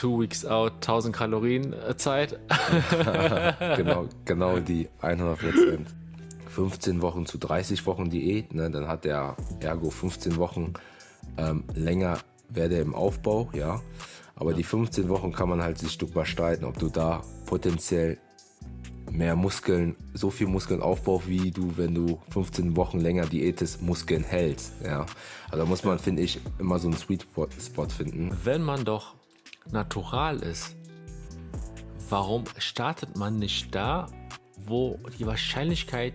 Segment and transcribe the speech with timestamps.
[0.00, 2.40] Two Weeks Out, 1000 Kalorien äh, Zeit.
[3.76, 5.94] genau, genau die 100 Prozent.
[6.48, 10.72] 15 Wochen zu 30 Wochen Diät, ne, dann hat der ergo 15 Wochen
[11.36, 12.18] ähm, länger
[12.48, 13.82] werde im Aufbau, ja.
[14.36, 14.56] Aber ja.
[14.56, 18.16] die 15 Wochen kann man halt sich drüber streiten, ob du da potenziell
[19.10, 24.24] mehr Muskeln, so viel Muskeln aufbaust, wie du, wenn du 15 Wochen länger diätest, Muskeln
[24.24, 24.72] hältst.
[24.82, 25.04] Ja.
[25.50, 27.26] Also da muss man, finde ich, immer so einen Sweet
[27.60, 28.34] Spot finden.
[28.44, 29.19] Wenn man doch
[29.72, 30.76] natural ist,
[32.08, 34.06] warum startet man nicht da,
[34.66, 36.14] wo die Wahrscheinlichkeit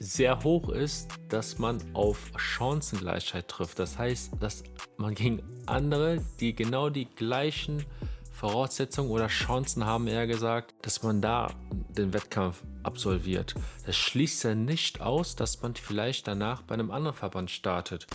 [0.00, 3.78] sehr hoch ist, dass man auf Chancengleichheit trifft.
[3.78, 4.64] Das heißt, dass
[4.96, 7.84] man gegen andere, die genau die gleichen
[8.32, 13.54] Voraussetzungen oder Chancen haben, eher gesagt, dass man da den Wettkampf absolviert.
[13.84, 18.06] Das schließt ja nicht aus, dass man vielleicht danach bei einem anderen Verband startet.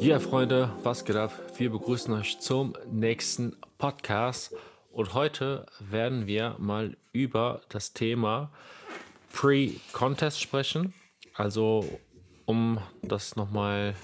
[0.00, 1.30] Ja, Freunde, was geht ab?
[1.58, 4.54] Wir begrüßen euch zum nächsten Podcast
[4.92, 8.50] und heute werden wir mal über das Thema
[9.34, 10.94] Pre-Contest sprechen.
[11.34, 12.00] Also,
[12.46, 13.94] um das nochmal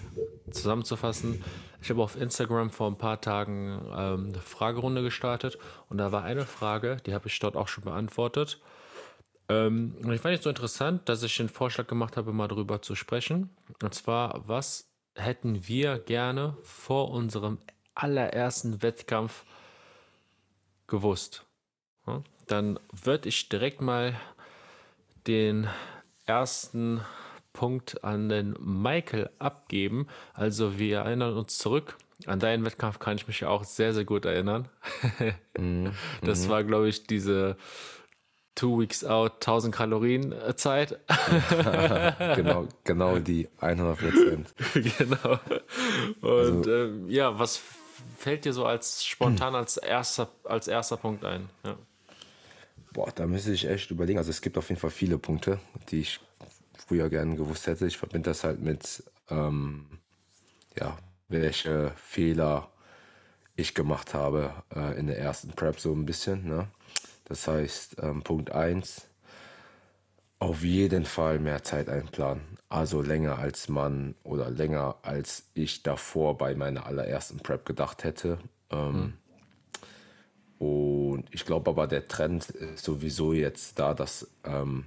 [0.50, 1.42] zusammenzufassen,
[1.80, 5.56] ich habe auf Instagram vor ein paar Tagen ähm, eine Fragerunde gestartet
[5.88, 8.60] und da war eine Frage, die habe ich dort auch schon beantwortet.
[9.48, 12.82] Ähm, und ich fand es so interessant, dass ich den Vorschlag gemacht habe, mal darüber
[12.82, 13.48] zu sprechen.
[13.82, 14.85] Und zwar, was
[15.16, 17.58] hätten wir gerne vor unserem
[17.94, 19.44] allerersten Wettkampf
[20.86, 21.44] gewusst.
[22.46, 24.14] Dann würde ich direkt mal
[25.26, 25.66] den
[26.26, 27.00] ersten
[27.52, 30.06] Punkt an den Michael abgeben.
[30.34, 31.96] Also wir erinnern uns zurück.
[32.26, 34.68] An deinen Wettkampf kann ich mich ja auch sehr, sehr gut erinnern.
[35.58, 35.92] Mhm.
[36.20, 37.56] das war, glaube ich, diese
[38.56, 40.98] Two Weeks Out, 1000 Kalorien äh, Zeit.
[42.34, 44.54] genau, genau die 100 Prozent.
[44.98, 45.38] genau.
[46.22, 47.60] Und also, äh, ja, was
[48.18, 51.48] fällt dir so als spontan als erster, als erster Punkt ein?
[51.64, 51.76] Ja.
[52.92, 54.18] Boah, da müsste ich echt überlegen.
[54.18, 56.18] Also es gibt auf jeden Fall viele Punkte, die ich
[56.86, 57.86] früher gerne gewusst hätte.
[57.86, 59.86] Ich verbinde das halt mit, ähm,
[60.78, 60.96] ja,
[61.28, 62.70] welche Fehler
[63.54, 66.48] ich gemacht habe äh, in der ersten Prep so ein bisschen.
[66.48, 66.68] Ne?
[67.26, 69.06] Das heißt, ähm, Punkt 1,
[70.38, 72.58] auf jeden Fall mehr Zeit einplanen.
[72.68, 78.38] Also länger als man oder länger als ich davor bei meiner allerersten Prep gedacht hätte.
[78.70, 79.12] Ähm, hm.
[80.58, 84.86] Und ich glaube aber, der Trend ist sowieso jetzt da, dass ähm,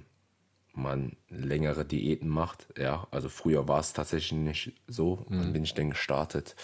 [0.72, 2.66] man längere Diäten macht.
[2.76, 5.24] Ja, also früher war es tatsächlich nicht so.
[5.28, 5.40] Hm.
[5.40, 6.54] Wann bin ich denn gestartet?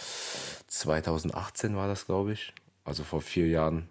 [0.69, 2.53] 2018 war das, glaube ich.
[2.85, 3.89] Also vor vier Jahren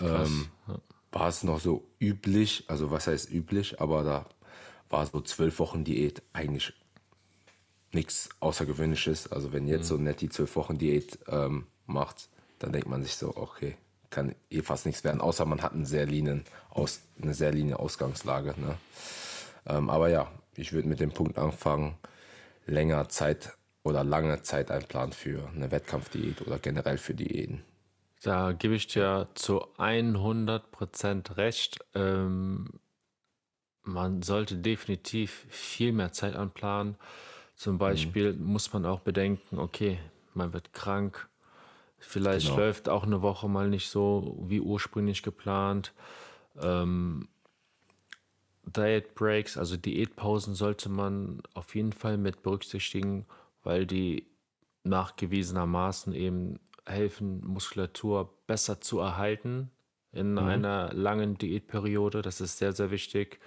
[0.00, 0.78] ähm, ja.
[1.12, 4.26] war es noch so üblich, also was heißt üblich, aber da
[4.88, 6.72] war so zwölf Wochen Diät eigentlich
[7.92, 9.32] nichts Außergewöhnliches.
[9.32, 9.96] Also wenn jetzt mhm.
[9.96, 12.28] so Netty zwölf Wochen Diät ähm, macht,
[12.58, 13.76] dann denkt man sich so, okay,
[14.10, 17.78] kann eh fast nichts werden, außer man hat einen sehr leanen Aus, eine sehr linie
[17.78, 18.54] Ausgangslage.
[18.58, 18.78] Ne?
[19.66, 21.96] Ähm, aber ja, ich würde mit dem Punkt anfangen,
[22.66, 27.62] länger Zeit oder lange Zeit einplanen für eine Wettkampfdiät oder generell für Diäten.
[28.26, 31.78] Da gebe ich dir zu 100% recht.
[31.94, 32.80] Ähm,
[33.84, 36.96] man sollte definitiv viel mehr Zeit anplanen.
[37.54, 37.78] Zum mhm.
[37.78, 38.44] Beispiel mhm.
[38.44, 40.00] muss man auch bedenken, okay,
[40.34, 41.28] man wird krank.
[42.00, 42.58] Vielleicht genau.
[42.58, 45.92] läuft auch eine Woche mal nicht so wie ursprünglich geplant.
[46.60, 47.28] Ähm,
[48.64, 53.24] Diet Breaks, also Diätpausen sollte man auf jeden Fall mit berücksichtigen,
[53.62, 54.26] weil die
[54.82, 59.70] nachgewiesenermaßen eben helfen, Muskulatur besser zu erhalten
[60.12, 60.38] in mhm.
[60.38, 62.22] einer langen Diätperiode.
[62.22, 63.40] Das ist sehr, sehr wichtig.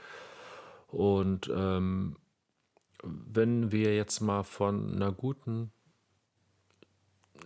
[0.87, 2.17] Und ähm,
[3.03, 5.71] wenn wir jetzt mal von einer guten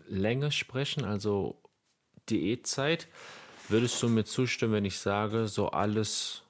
[0.07, 1.61] Länge sprechen, also
[2.29, 3.07] Diätzeit,
[3.69, 6.43] würdest du mir zustimmen, wenn ich sage, so alles,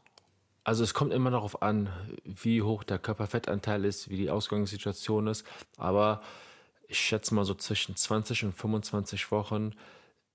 [0.63, 1.89] also es kommt immer darauf an,
[2.23, 5.45] wie hoch der Körperfettanteil ist, wie die Ausgangssituation ist,
[5.77, 6.21] aber
[6.93, 9.71] ich schätze mal so zwischen 20 und 25 Wochen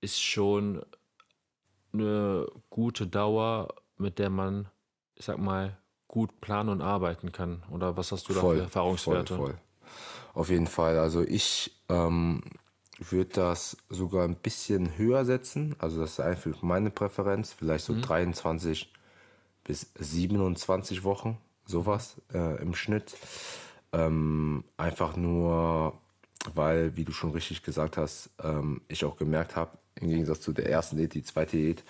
[0.01, 0.83] ist schon
[1.93, 4.67] eine gute Dauer, mit der man,
[5.15, 5.77] ich sag mal,
[6.09, 7.63] gut planen und arbeiten kann.
[7.71, 9.35] Oder was hast du voll, da für Erfahrungswerte?
[9.37, 9.57] Voll, voll.
[10.33, 10.99] Auf jeden Fall.
[10.99, 12.41] Also ich ähm,
[12.97, 15.77] würde das sogar ein bisschen höher setzen.
[15.79, 17.53] Also das ist einfach meine Präferenz.
[17.53, 18.01] Vielleicht so mhm.
[18.01, 18.91] 23
[19.63, 23.15] bis 27 Wochen, sowas äh, im Schnitt.
[23.93, 25.97] Ähm, einfach nur,
[26.53, 30.53] weil, wie du schon richtig gesagt hast, ähm, ich auch gemerkt habe, im Gegensatz zu
[30.53, 31.83] der ersten Diät, die zweite Diät,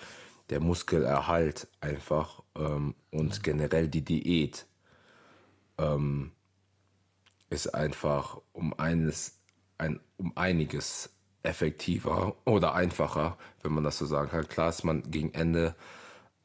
[0.50, 4.66] der Muskelerhalt einfach ähm, und generell die Diät
[5.78, 6.32] ähm,
[7.50, 9.38] ist einfach um eines,
[9.78, 11.10] ein, um einiges
[11.42, 14.48] effektiver oder einfacher, wenn man das so sagen kann.
[14.48, 15.74] Klar ist man gegen Ende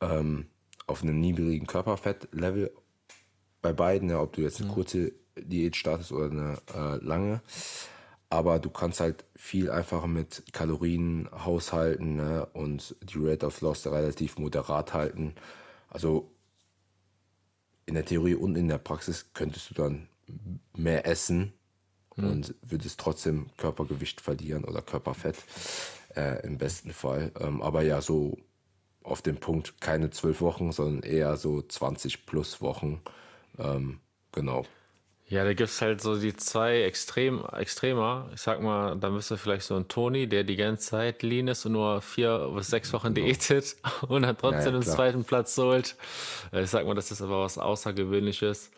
[0.02, 0.48] ähm,
[0.88, 2.72] auf einem niedrigen Körperfettlevel
[3.62, 7.42] bei beiden, ja, ob du jetzt eine kurze Diät startest oder eine äh, lange.
[8.36, 12.46] Aber du kannst halt viel einfacher mit Kalorien haushalten ne?
[12.52, 15.36] und die Rate of Loss relativ moderat halten.
[15.88, 16.30] Also
[17.86, 20.10] in der Theorie und in der Praxis könntest du dann
[20.76, 21.54] mehr essen
[22.18, 25.38] und würdest trotzdem Körpergewicht verlieren oder Körperfett
[26.18, 27.32] äh, im besten Fall.
[27.40, 28.38] Ähm, aber ja, so
[29.02, 33.02] auf den Punkt keine zwölf Wochen, sondern eher so 20 plus Wochen.
[33.58, 34.02] Ähm,
[34.34, 34.66] genau.
[35.28, 38.30] Ja, da gibt es halt so die zwei Extrem, Extremer.
[38.36, 41.66] Ich sag mal, da müsste vielleicht so ein Toni, der die ganze Zeit lean ist
[41.66, 43.76] und nur vier bis sechs Wochen diätet
[44.08, 45.96] und dann trotzdem Ja, ja, den zweiten Platz holt.
[46.52, 48.70] Äh, Ich sag mal, das ist aber was Außergewöhnliches.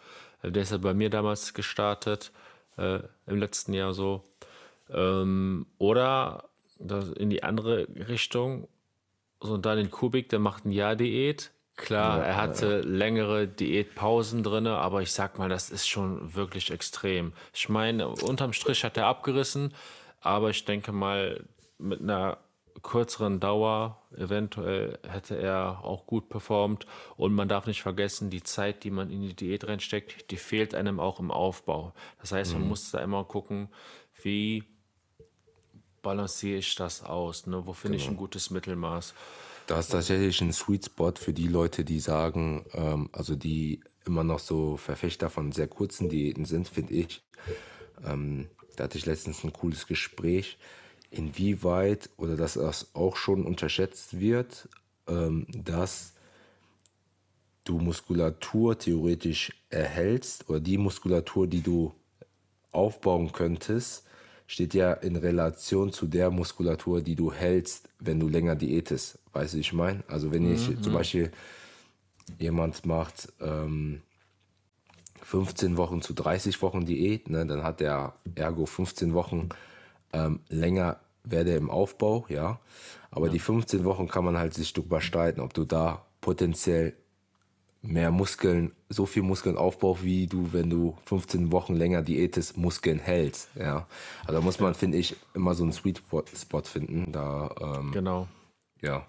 [0.41, 2.31] Äh, Der ist ja bei mir damals gestartet,
[2.77, 4.23] äh, im letzten Jahr so.
[4.89, 6.45] Ähm, oder
[6.79, 8.69] in die andere Richtung,
[9.41, 11.51] so ein Daniel Kubik, der macht ein Jahr Diät.
[11.77, 17.33] Klar, er hatte längere Diätpausen drin, aber ich sag mal, das ist schon wirklich extrem.
[17.53, 19.73] Ich meine, unterm Strich hat er abgerissen,
[20.19, 21.45] aber ich denke mal,
[21.77, 22.39] mit einer
[22.81, 26.87] kürzeren Dauer eventuell hätte er auch gut performt.
[27.15, 30.73] Und man darf nicht vergessen, die Zeit, die man in die Diät reinsteckt, die fehlt
[30.73, 31.93] einem auch im Aufbau.
[32.19, 33.69] Das heißt, man muss da immer gucken,
[34.23, 34.63] wie
[36.01, 37.45] balanciere ich das aus?
[37.45, 37.65] Ne?
[37.65, 39.13] Wo finde ich ein gutes Mittelmaß?
[39.67, 44.23] Da ist tatsächlich ein Sweet Spot für die Leute, die sagen, ähm, also die immer
[44.23, 47.21] noch so Verfechter von sehr kurzen Diäten sind, finde ich.
[48.05, 48.47] Ähm,
[48.77, 50.57] da hatte ich letztens ein cooles Gespräch,
[51.11, 54.69] inwieweit oder dass das auch schon unterschätzt wird,
[55.07, 56.13] ähm, dass
[57.65, 61.93] du Muskulatur theoretisch erhältst oder die Muskulatur, die du
[62.71, 64.06] aufbauen könntest,
[64.47, 69.19] steht ja in Relation zu der Muskulatur, die du hältst, wenn du länger diätest.
[69.33, 70.03] Weißt du, wie ich meine?
[70.07, 71.31] Also wenn ich zum Beispiel
[72.39, 74.01] jemand macht ähm,
[75.23, 79.49] 15 Wochen zu 30 Wochen Diät, ne, dann hat der ergo 15 Wochen
[80.13, 82.59] ähm, länger werde im Aufbau, ja.
[83.11, 86.93] Aber die 15 Wochen kann man halt sich drüber streiten, ob du da potenziell
[87.81, 92.99] mehr Muskeln, so viel Muskeln aufbaust, wie du, wenn du 15 Wochen länger diätest, Muskeln
[92.99, 93.49] hältst.
[93.55, 93.87] Ja.
[94.21, 96.01] Also da muss man, finde ich, immer so einen Sweet
[96.35, 97.11] Spot- finden.
[97.11, 98.27] Da, ähm, Genau.
[98.81, 99.05] ja.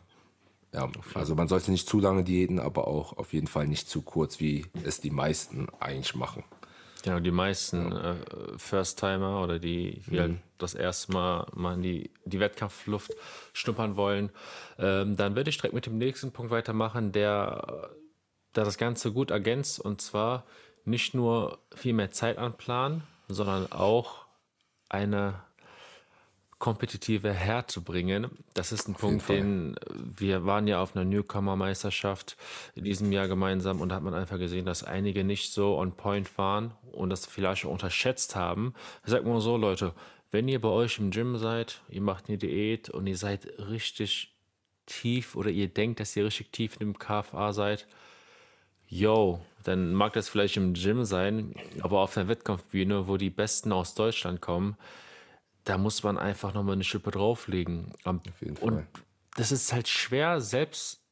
[0.75, 4.03] Ja, also man sollte nicht zu lange diäten, aber auch auf jeden Fall nicht zu
[4.03, 6.45] kurz, wie es die meisten eigentlich machen.
[7.03, 8.17] Genau, die meisten äh,
[8.59, 13.13] First-Timer oder die, die halt das erste Mal, mal in die, die Wettkampfluft
[13.55, 14.29] schnuppern wollen.
[14.79, 17.89] Ähm, dann werde ich direkt mit dem nächsten Punkt weitermachen, der,
[18.59, 20.45] der das Ganze gut ergänzt und zwar
[20.85, 24.25] nicht nur viel mehr Zeit anplanen, sondern auch
[24.89, 25.41] eine
[26.59, 28.31] kompetitive Härte bringen.
[28.55, 29.37] Das ist ein Punkt, Fall.
[29.37, 32.37] den wir waren ja auf einer Newcomer-Meisterschaft
[32.75, 35.93] in diesem Jahr gemeinsam und da hat man einfach gesehen, dass einige nicht so on
[35.93, 38.75] point waren und das vielleicht auch unterschätzt haben.
[39.05, 39.95] Ich sag mal so, Leute,
[40.33, 44.35] wenn ihr bei euch im Gym seid, ihr macht eine Diät und ihr seid richtig
[44.87, 47.87] tief oder ihr denkt, dass ihr richtig tief in dem KFA seid,
[48.89, 53.73] yo, dann mag das vielleicht im Gym sein, aber auf der Wettkampfbühne, wo die Besten
[53.73, 54.77] aus Deutschland kommen,
[55.65, 57.93] da muss man einfach nochmal eine Schippe drauflegen.
[58.05, 58.87] Auf jeden Und Fall.
[59.37, 61.03] das ist halt schwer, selbst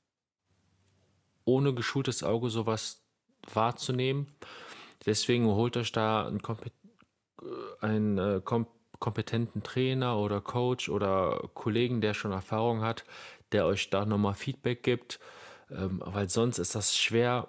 [1.45, 3.03] ohne geschultes Auge sowas
[3.53, 4.35] wahrzunehmen.
[5.05, 6.73] Deswegen holt euch da einen, kompet
[7.81, 8.67] einen äh, kom
[8.99, 13.05] kompetenten Trainer oder Coach oder Kollegen, der schon Erfahrung hat,
[13.53, 15.21] der euch da nochmal Feedback gibt,
[15.71, 17.47] ähm, weil sonst ist das schwer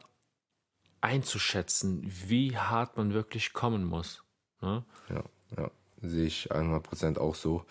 [1.08, 4.24] einzuschätzen, wie hart man wirklich kommen muss.
[4.62, 4.84] Ne?
[5.10, 5.24] Ja,
[5.58, 5.72] ja,
[6.02, 7.64] sehe ich 100% auch so.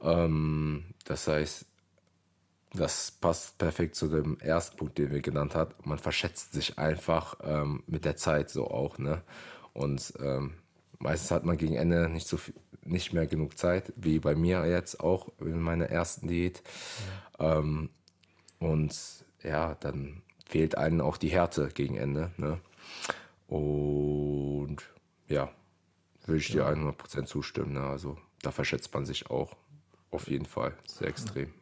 [0.00, 1.66] Ähm, das heißt,
[2.72, 5.74] das passt perfekt zu dem ersten Punkt, den wir genannt haben.
[5.84, 9.22] Man verschätzt sich einfach ähm, mit der Zeit so auch, ne?
[9.72, 10.54] Und ähm,
[10.98, 14.66] meistens hat man gegen Ende nicht so viel, nicht mehr genug Zeit, wie bei mir
[14.66, 16.62] jetzt auch in meiner ersten Diät.
[17.38, 17.90] Ähm,
[18.58, 18.94] und
[19.42, 22.58] ja, dann fehlt einem auch die Härte gegen Ende, ne?
[23.46, 24.78] Und
[25.28, 25.50] ja,
[26.26, 27.74] würde ich dir 100% zustimmen.
[27.74, 27.80] Ne?
[27.80, 29.56] Also da verschätzt man sich auch.
[30.10, 30.74] Auf jeden Fall.
[30.86, 31.52] Sehr extrem.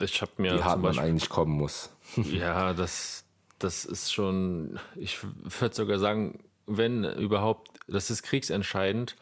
[0.00, 1.90] Ich habe mir Wie hart zum man Beispiel eigentlich kommen muss.
[2.16, 3.24] Ja, das,
[3.58, 9.16] das ist schon, ich würde sogar sagen, wenn überhaupt, das ist kriegsentscheidend.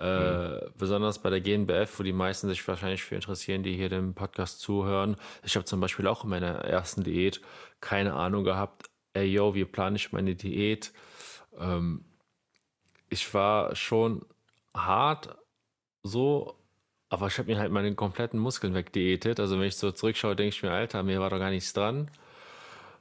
[0.00, 4.14] Äh, Besonders bei der GNBF, wo die meisten sich wahrscheinlich für interessieren, die hier den
[4.14, 5.16] Podcast zuhören.
[5.44, 7.42] Ich habe zum Beispiel auch in meiner ersten Diät
[7.82, 10.92] keine Ahnung gehabt, ey yo, wie plane ich meine Diät?
[11.58, 12.04] Ähm,
[13.10, 14.24] ich war schon
[14.74, 15.36] hart
[16.02, 16.56] so,
[17.10, 19.38] aber ich habe mir halt meine kompletten Muskeln wegdiätet.
[19.38, 22.10] Also wenn ich so zurückschaue, denke ich mir, Alter, mir war doch gar nichts dran.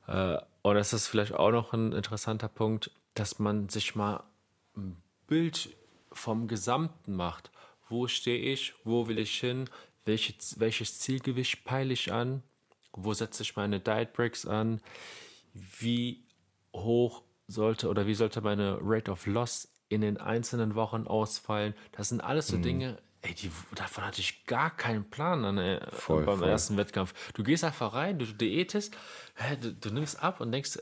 [0.08, 4.24] Äh, und das ist vielleicht auch noch ein interessanter Punkt, dass man sich mal
[4.76, 5.70] ein Bild
[6.12, 7.52] vom Gesamten macht.
[7.88, 8.74] Wo stehe ich?
[8.84, 9.70] Wo will ich hin?
[10.06, 12.44] Welche, welches Zielgewicht peile ich an?
[12.94, 14.82] Wo setze ich meine Diet Breaks an?
[15.54, 16.26] Wie
[16.74, 21.74] hoch sollte oder wie sollte meine Rate of Loss in den einzelnen Wochen ausfallen?
[21.92, 22.62] Das sind alles so mhm.
[22.64, 26.50] Dinge, ey, die, davon hatte ich gar keinen Plan an, äh, voll, beim voll.
[26.50, 27.14] ersten Wettkampf.
[27.34, 28.96] Du gehst einfach rein, du diätest,
[29.36, 30.80] hä, du, du, nimmst ab und denkst,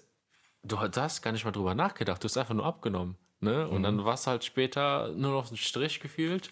[0.64, 3.18] du hast gar nicht mal drüber nachgedacht, du hast einfach nur abgenommen.
[3.40, 3.68] Ne?
[3.68, 3.84] Und mhm.
[3.84, 6.52] dann war es halt später nur noch ein Strich gefühlt.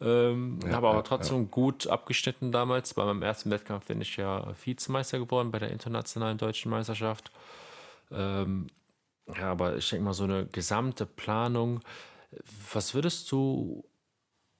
[0.00, 1.48] Ähm, ja, habe aber trotzdem ja.
[1.50, 2.94] gut abgeschnitten damals.
[2.94, 7.30] Bei meinem ersten Wettkampf bin ich ja Vizemeister geworden bei der internationalen deutschen Meisterschaft.
[8.10, 8.66] Ähm,
[9.34, 11.80] ja, aber ich denke mal, so eine gesamte Planung.
[12.72, 13.84] Was würdest du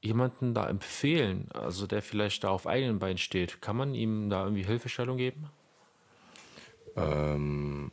[0.00, 3.60] jemanden da empfehlen, also der vielleicht da auf eigenen Beinen steht?
[3.60, 5.50] Kann man ihm da irgendwie Hilfestellung geben?
[6.96, 7.92] Ähm,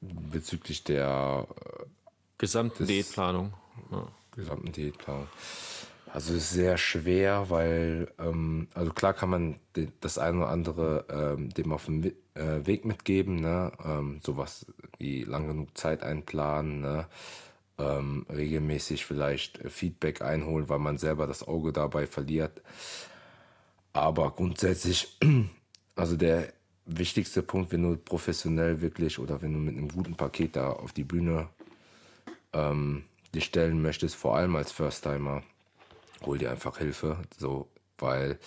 [0.00, 1.84] bezüglich der äh,
[2.40, 3.52] gesamten Diätplanung.
[3.92, 4.08] Ja.
[4.34, 5.28] Gesamten Diätplanung.
[6.12, 9.60] Also ist sehr schwer, weil, ähm, also klar kann man
[10.00, 12.02] das eine oder andere ähm, dem auf dem
[12.34, 13.70] äh, Weg mitgeben, ne?
[13.84, 14.66] Ähm, sowas
[14.98, 17.06] wie lang genug Zeit einplanen, ne?
[17.78, 22.60] ähm, regelmäßig vielleicht Feedback einholen, weil man selber das Auge dabei verliert.
[23.92, 25.16] Aber grundsätzlich,
[25.94, 26.52] also der
[26.86, 30.92] wichtigste Punkt, wenn du professionell wirklich oder wenn du mit einem guten Paket da auf
[30.92, 31.48] die Bühne
[32.52, 33.04] ähm,
[33.34, 35.42] dich stellen möchtest, vor allem als First-Timer,
[36.24, 38.38] hol dir einfach Hilfe, so, weil,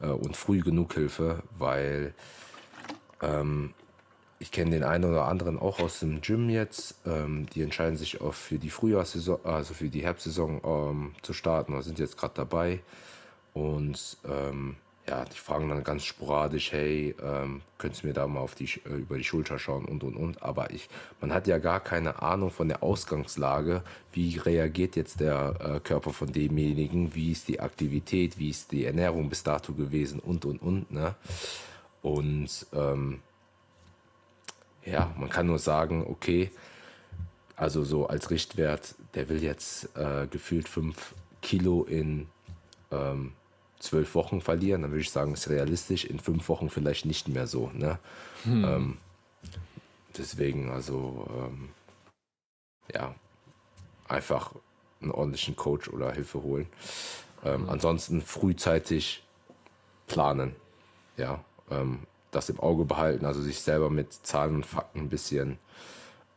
[0.00, 2.14] äh, und früh genug Hilfe, weil
[3.22, 3.72] ähm,
[4.38, 6.96] ich kenne den einen oder anderen auch aus dem Gym jetzt.
[7.06, 11.72] Ähm, die entscheiden sich auch für die Frühjahrssaison, also für die Herbstsaison ähm, zu starten
[11.72, 12.80] oder sind jetzt gerade dabei.
[13.54, 14.76] Und ähm,
[15.08, 18.64] ja, die fragen dann ganz sporadisch, hey, ähm, könntest du mir da mal auf die,
[18.64, 20.42] äh, über die Schulter schauen und und und.
[20.42, 20.88] Aber ich,
[21.20, 23.82] man hat ja gar keine Ahnung von der Ausgangslage,
[24.12, 28.84] wie reagiert jetzt der äh, Körper von demjenigen, wie ist die Aktivität, wie ist die
[28.84, 30.90] Ernährung bis dato gewesen und und und.
[30.90, 31.14] Ne?
[32.02, 33.20] Und ähm,
[34.84, 36.50] ja, man kann nur sagen, okay,
[37.54, 42.28] also so als Richtwert, der will jetzt äh, gefühlt fünf Kilo in
[42.90, 43.32] ähm,
[43.86, 46.04] zwölf Wochen verlieren, dann würde ich sagen, ist realistisch.
[46.04, 47.70] In fünf Wochen vielleicht nicht mehr so.
[47.72, 47.98] Ne?
[48.44, 48.64] Hm.
[48.64, 48.96] Ähm,
[50.16, 51.68] deswegen, also ähm,
[52.92, 53.14] ja,
[54.08, 54.52] einfach
[55.00, 56.66] einen ordentlichen Coach oder Hilfe holen.
[57.44, 57.70] Ähm, hm.
[57.70, 59.22] Ansonsten frühzeitig
[60.06, 60.54] planen.
[61.16, 62.00] Ja, ähm,
[62.30, 65.58] das im Auge behalten, also sich selber mit Zahlen und Fakten ein bisschen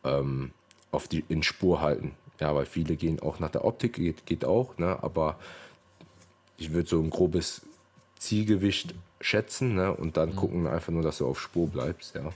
[0.03, 0.51] ähm,
[0.91, 2.15] auf die in Spur halten.
[2.39, 4.97] Ja, weil viele gehen auch nach der Optik, geht, geht auch, ne?
[5.01, 5.37] aber
[6.59, 7.61] ich würde so ein grobes
[8.17, 9.93] Zielgewicht schätzen ne?
[9.93, 10.35] und dann mhm.
[10.35, 12.15] gucken einfach nur, dass du auf Spur bleibst.
[12.15, 12.31] Ja,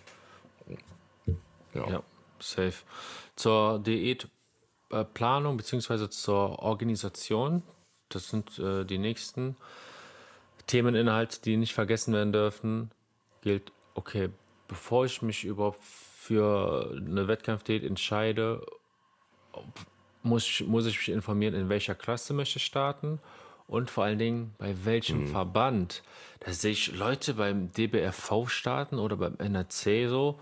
[1.73, 1.89] ja.
[1.89, 2.03] ja
[2.39, 2.83] safe.
[3.35, 6.09] Zur Diätplanung bzw.
[6.09, 7.63] zur Organisation,
[8.09, 9.55] das sind äh, die nächsten
[10.67, 12.91] Themeninhalte, die nicht vergessen werden dürfen,
[13.41, 14.29] gilt, okay,
[14.67, 18.65] bevor ich mich überhaupt für eine Wettkampfdiät entscheide,
[20.21, 23.19] muss ich, muss ich mich informieren, in welcher Klasse möchte ich starten
[23.67, 25.27] und vor allen Dingen bei welchem mhm.
[25.29, 26.03] Verband.
[26.39, 30.39] Da sehe ich Leute beim DBRV starten oder beim NRC so.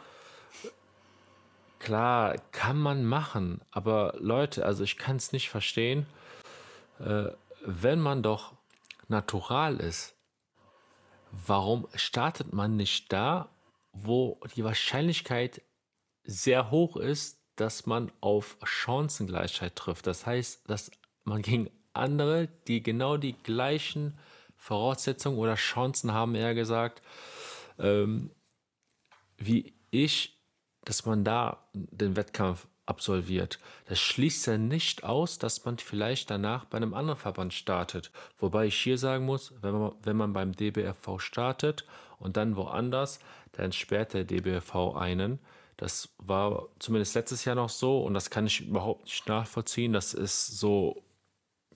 [1.79, 6.05] Klar, kann man machen, aber Leute, also ich kann es nicht verstehen,
[6.99, 7.29] äh,
[7.65, 8.53] wenn man doch
[9.07, 10.15] natural ist,
[11.31, 13.49] warum startet man nicht da,
[13.93, 15.61] wo die Wahrscheinlichkeit
[16.23, 20.07] sehr hoch ist, dass man auf Chancengleichheit trifft.
[20.07, 20.91] Das heißt, dass
[21.23, 24.17] man gegen andere, die genau die gleichen
[24.55, 27.01] Voraussetzungen oder Chancen haben, eher gesagt,
[27.79, 28.31] ähm,
[29.38, 30.39] wie ich,
[30.86, 33.60] dass man da den Wettkampf absolviert.
[33.86, 38.12] Das schließt ja nicht aus, dass man vielleicht danach bei einem anderen Verband startet.
[38.38, 41.86] Wobei ich hier sagen muss, wenn man, wenn man beim DBFV startet
[42.19, 43.19] und dann woanders,
[43.53, 45.39] dann sperrt der DBFV einen.
[45.77, 49.93] Das war zumindest letztes Jahr noch so und das kann ich überhaupt nicht nachvollziehen.
[49.93, 51.03] Das ist so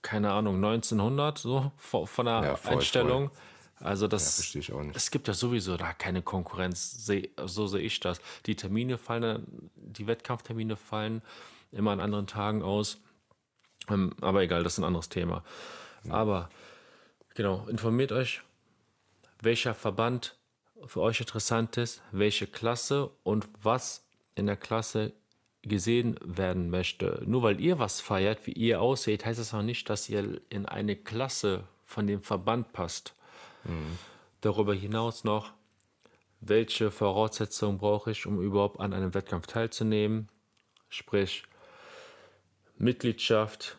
[0.05, 3.29] keine Ahnung, 1900 so von der ja, voll, Einstellung.
[3.29, 3.37] Voll.
[3.79, 7.05] Also das, ja, es gibt ja sowieso da keine Konkurrenz,
[7.45, 8.21] so sehe ich das.
[8.45, 11.23] Die Termine fallen, die Wettkampftermine fallen
[11.71, 12.99] immer an anderen Tagen aus.
[13.89, 15.43] Ähm, aber egal, das ist ein anderes Thema.
[16.07, 16.49] Aber
[17.33, 18.41] genau, informiert euch,
[19.41, 20.37] welcher Verband
[20.85, 25.13] für euch interessant ist, welche Klasse und was in der Klasse
[25.67, 27.21] gesehen werden möchte.
[27.25, 30.65] Nur weil ihr was feiert, wie ihr aussieht, heißt das auch nicht, dass ihr in
[30.65, 33.15] eine Klasse von dem Verband passt.
[33.63, 33.97] Mhm.
[34.41, 35.53] Darüber hinaus noch,
[36.39, 40.29] welche Voraussetzungen brauche ich, um überhaupt an einem Wettkampf teilzunehmen?
[40.89, 41.43] Sprich,
[42.77, 43.77] Mitgliedschaft,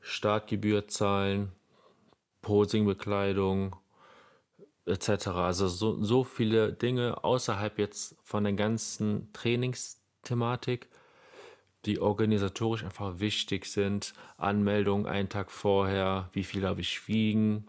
[0.00, 1.52] Startgebühr zahlen,
[2.42, 3.76] Posingbekleidung
[4.86, 5.28] etc.
[5.28, 10.88] Also so, so viele Dinge außerhalb jetzt von der ganzen Trainingsthematik,
[11.86, 14.14] die organisatorisch einfach wichtig sind.
[14.36, 17.66] Anmeldung einen Tag vorher, wie viel habe ich wiegen,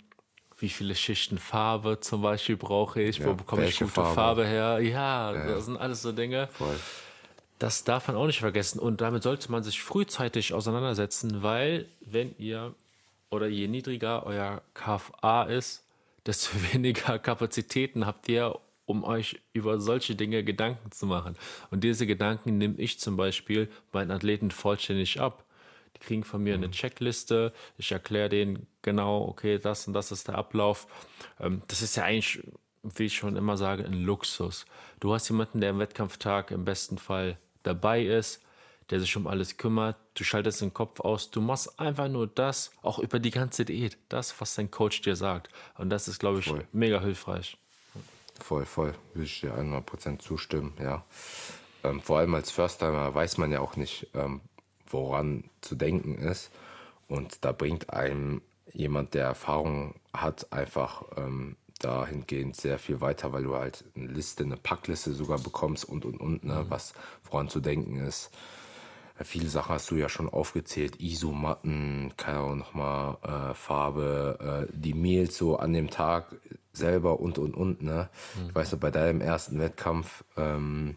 [0.58, 4.46] wie viele Schichten Farbe zum Beispiel brauche ich, ja, wo bekomme ich gute Farbe, Farbe
[4.46, 4.80] her.
[4.82, 6.48] Ja, ja, das sind alles so Dinge.
[6.52, 6.80] Voll.
[7.58, 8.80] Das darf man auch nicht vergessen.
[8.80, 12.74] Und damit sollte man sich frühzeitig auseinandersetzen, weil wenn ihr
[13.30, 15.84] oder je niedriger euer KFA ist,
[16.26, 18.60] desto weniger Kapazitäten habt ihr,
[18.92, 21.36] um euch über solche Dinge Gedanken zu machen.
[21.72, 25.46] Und diese Gedanken nehme ich zum Beispiel meinen Athleten vollständig ab.
[25.96, 26.66] Die kriegen von mir mhm.
[26.66, 27.54] eine Checkliste.
[27.78, 30.88] Ich erkläre denen genau, okay, das und das ist der Ablauf.
[31.40, 32.44] Ähm, das ist ja eigentlich,
[32.84, 34.66] wie ich schon immer sage, ein Luxus.
[35.00, 38.44] Du hast jemanden, der im Wettkampftag im besten Fall dabei ist,
[38.90, 39.96] der sich um alles kümmert.
[40.16, 41.32] Du schaltest den Kopf aus.
[41.32, 45.16] Du machst einfach nur das, auch über die ganze Diät, das, was dein Coach dir
[45.16, 45.50] sagt.
[45.78, 46.68] Und das ist, glaube ich, voll.
[46.74, 47.58] mega hilfreich.
[48.42, 48.94] Voll, voll.
[49.14, 51.04] Will ich dir 100% zustimmen, ja.
[51.84, 54.42] Ähm, vor allem als First-Timer weiß man ja auch nicht, ähm,
[54.88, 56.52] woran zu denken ist.
[57.08, 58.42] Und da bringt einem
[58.74, 64.44] jemand, der Erfahrung hat, einfach ähm, dahingehend sehr viel weiter, weil du halt eine Liste,
[64.44, 66.70] eine Packliste sogar bekommst und und und, ne, mhm.
[66.70, 66.94] was
[67.30, 68.32] woran zu denken ist.
[69.24, 74.96] Viele Sachen hast du ja schon aufgezählt, Isomatten, keine Ahnung, nochmal äh, Farbe, äh, die
[74.96, 76.36] Meals so an dem Tag
[76.74, 77.82] selber und und und.
[77.82, 78.10] Ne?
[78.36, 78.50] Mhm.
[78.50, 80.96] Ich weiß noch, bei deinem ersten Wettkampf ähm,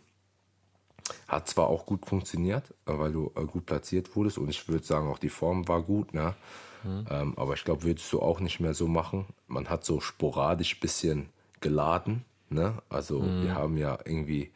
[1.28, 4.84] hat zwar auch gut funktioniert, äh, weil du äh, gut platziert wurdest und ich würde
[4.84, 6.34] sagen, auch die Form war gut, ne?
[6.82, 7.06] Mhm.
[7.10, 9.26] Ähm, aber ich glaube, würdest du auch nicht mehr so machen.
[9.46, 12.82] Man hat so sporadisch bisschen geladen, ne?
[12.88, 13.42] Also mhm.
[13.42, 14.50] wir haben ja irgendwie,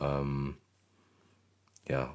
[0.00, 0.56] ähm,
[1.88, 2.14] ja,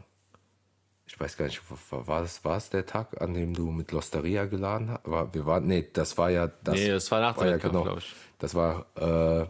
[1.09, 4.45] ich weiß gar nicht, war es, war es der Tag, an dem du mit Losteria
[4.45, 5.01] geladen hast?
[5.09, 6.75] War, wir waren, nee, das war ja das.
[6.75, 8.13] Nee, das war nach dem ja, genau, glaube ich.
[8.37, 9.47] Das war, äh, ähm,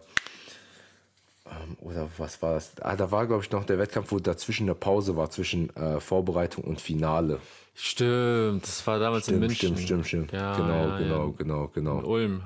[1.80, 2.72] oder was war das?
[2.82, 6.00] Ah, da war, glaube ich, noch der Wettkampf, wo dazwischen eine Pause war, zwischen äh,
[6.00, 7.42] Vorbereitung und Finale.
[7.76, 9.78] Stimmt, das war damals stimmt, in München.
[9.78, 10.32] Stimmt, stimmt, stimmt.
[10.32, 11.34] Ja, genau, ja, genau, ja.
[11.38, 12.00] genau, genau.
[12.00, 12.44] In Ulm,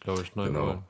[0.00, 0.82] glaube ich, neu genau.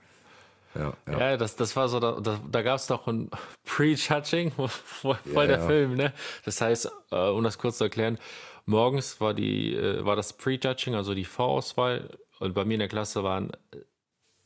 [0.74, 1.18] Ja, ja.
[1.18, 3.30] ja, das, das war so, da, da, da gab es noch ein
[3.64, 6.12] Pre-Judging, voll ja, der Film, ne?
[6.44, 8.18] Das heißt, äh, um das kurz zu erklären,
[8.66, 12.88] morgens war, die, äh, war das Pre-Judging, also die Vorauswahl, und bei mir in der
[12.88, 13.78] Klasse waren äh,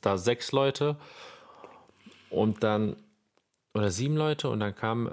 [0.01, 0.97] da sechs Leute
[2.31, 2.97] und dann,
[3.75, 5.13] oder sieben Leute, und dann kam,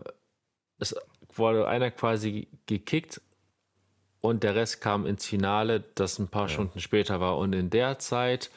[0.78, 0.96] es
[1.36, 3.22] wurde einer quasi gekickt
[4.22, 6.50] und der Rest kam ins Finale, das ein paar.
[6.50, 7.38] Stunden später war.
[7.38, 8.50] Und in der Zeit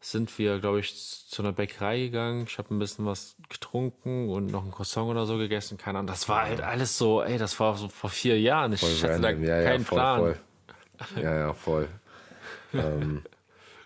[0.00, 0.94] sind wir, glaube ich,
[1.28, 2.46] zu einer Bäckerei gegangen.
[2.48, 5.76] Ich habe ein bisschen was getrunken und noch ein Croissant oder so gegessen.
[5.76, 6.08] Keine Ahnung.
[6.08, 8.72] Das war halt alles so, ey, das war so vor vier Jahren.
[8.72, 9.42] Ich voll hatte random.
[9.42, 10.18] da ja, keinen ja, voll, Plan.
[10.20, 10.36] Voll.
[11.22, 11.88] Ja, ja, voll.
[12.72, 13.22] ähm,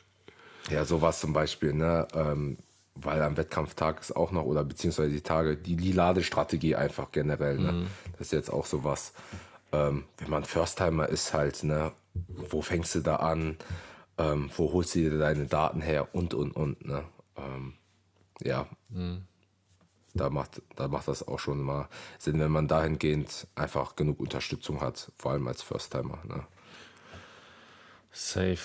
[0.71, 2.07] ja, sowas zum Beispiel, ne?
[2.15, 2.59] Ähm,
[2.97, 7.59] weil am Wettkampftag ist auch noch, oder beziehungsweise die Tage, die, die Ladestrategie einfach generell,
[7.59, 7.73] ne?
[7.73, 7.87] Mhm.
[8.13, 9.13] Das ist jetzt auch sowas
[9.75, 13.57] ähm, wenn man First-Timer ist halt, ne, wo fängst du da an,
[14.19, 17.05] ähm, wo holst du dir deine Daten her und, und, und, ne.
[17.37, 17.75] Ähm,
[18.43, 18.67] ja.
[18.89, 19.23] Mhm.
[20.17, 24.81] Da macht, da macht das auch schon mal Sinn, wenn man dahingehend einfach genug Unterstützung
[24.81, 26.19] hat, vor allem als First-Timer.
[26.25, 26.47] Ne?
[28.13, 28.61] Safe.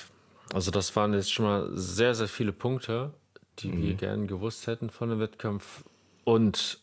[0.53, 3.13] Also das waren jetzt schon mal sehr, sehr viele Punkte,
[3.59, 3.81] die mhm.
[3.81, 5.83] wir gerne gewusst hätten von dem Wettkampf.
[6.23, 6.81] Und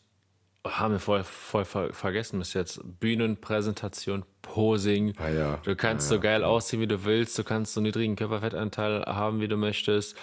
[0.71, 2.81] haben wir voll, voll vergessen bis jetzt.
[2.99, 5.13] Bühnenpräsentation, Posing.
[5.17, 5.57] Ah, ja.
[5.63, 6.17] Du kannst ah, ja.
[6.17, 7.37] so geil aussehen, wie du willst.
[7.37, 10.15] Du kannst so niedrigen Körperfettanteil haben, wie du möchtest.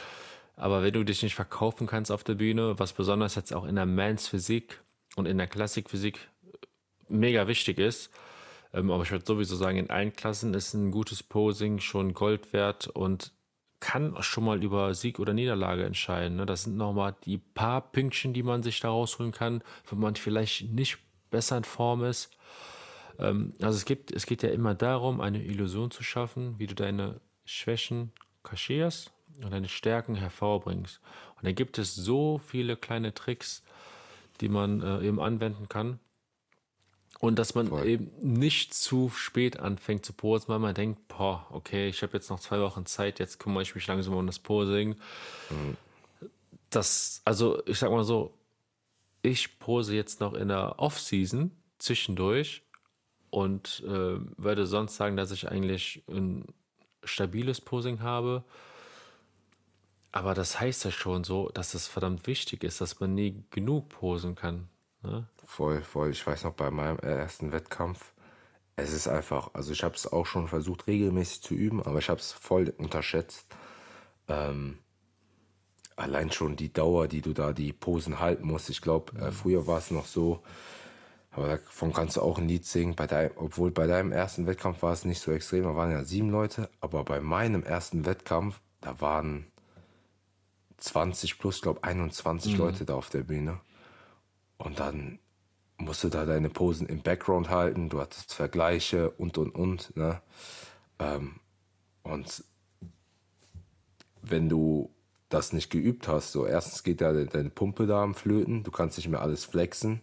[0.56, 3.74] Aber wenn du dich nicht verkaufen kannst auf der Bühne, was besonders jetzt auch in
[3.74, 4.80] der Mans Physik
[5.16, 6.18] und in der Klassikphysik
[7.08, 8.10] mega wichtig ist,
[8.72, 12.52] ähm, aber ich würde sowieso sagen, in allen Klassen ist ein gutes Posing schon Gold
[12.52, 13.32] wert und
[13.84, 16.36] kann schon mal über Sieg oder Niederlage entscheiden.
[16.36, 16.46] Ne?
[16.46, 20.72] Das sind nochmal die paar Pünktchen, die man sich da rausholen kann, wenn man vielleicht
[20.72, 20.96] nicht
[21.30, 22.30] besser in Form ist.
[23.18, 26.74] Ähm, also es, gibt, es geht ja immer darum, eine Illusion zu schaffen, wie du
[26.74, 31.02] deine Schwächen kaschierst und deine Stärken hervorbringst.
[31.36, 33.62] Und da gibt es so viele kleine Tricks,
[34.40, 36.00] die man äh, eben anwenden kann.
[37.20, 37.86] Und dass man Voll.
[37.86, 42.28] eben nicht zu spät anfängt zu posen, weil man denkt, boah, okay, ich habe jetzt
[42.28, 44.96] noch zwei Wochen Zeit, jetzt kümmere ich mich langsam um das Posing.
[45.50, 45.76] Mhm.
[46.70, 48.34] Das, also ich sag mal so,
[49.22, 52.62] ich pose jetzt noch in der Off-Season zwischendurch
[53.30, 56.44] und äh, würde sonst sagen, dass ich eigentlich ein
[57.04, 58.44] stabiles Posing habe.
[60.12, 63.88] Aber das heißt ja schon so, dass es verdammt wichtig ist, dass man nie genug
[63.88, 64.68] posen kann.
[65.04, 65.26] Ne?
[65.44, 66.10] Voll, voll.
[66.10, 68.14] Ich weiß noch bei meinem ersten Wettkampf,
[68.76, 72.08] es ist einfach, also ich habe es auch schon versucht regelmäßig zu üben, aber ich
[72.08, 73.46] habe es voll unterschätzt.
[74.26, 74.78] Ähm,
[75.96, 78.70] allein schon die Dauer, die du da die Posen halten musst.
[78.70, 80.42] Ich glaube, äh, früher war es noch so,
[81.30, 82.96] aber davon kannst du auch ein Lied singen.
[82.96, 86.02] Bei deinem, obwohl bei deinem ersten Wettkampf war es nicht so extrem, da waren ja
[86.02, 89.46] sieben Leute, aber bei meinem ersten Wettkampf, da waren
[90.78, 92.58] 20 plus, ich glaube 21 mhm.
[92.58, 93.60] Leute da auf der Bühne.
[94.64, 95.18] Und dann
[95.76, 99.94] musst du da deine Posen im Background halten, du hattest Vergleiche und und und.
[99.96, 100.20] Ne?
[100.98, 101.40] Ähm,
[102.02, 102.42] und
[104.22, 104.90] wenn du
[105.28, 108.96] das nicht geübt hast, so erstens geht da deine Pumpe da am Flöten, du kannst
[108.96, 110.00] nicht mehr alles flexen,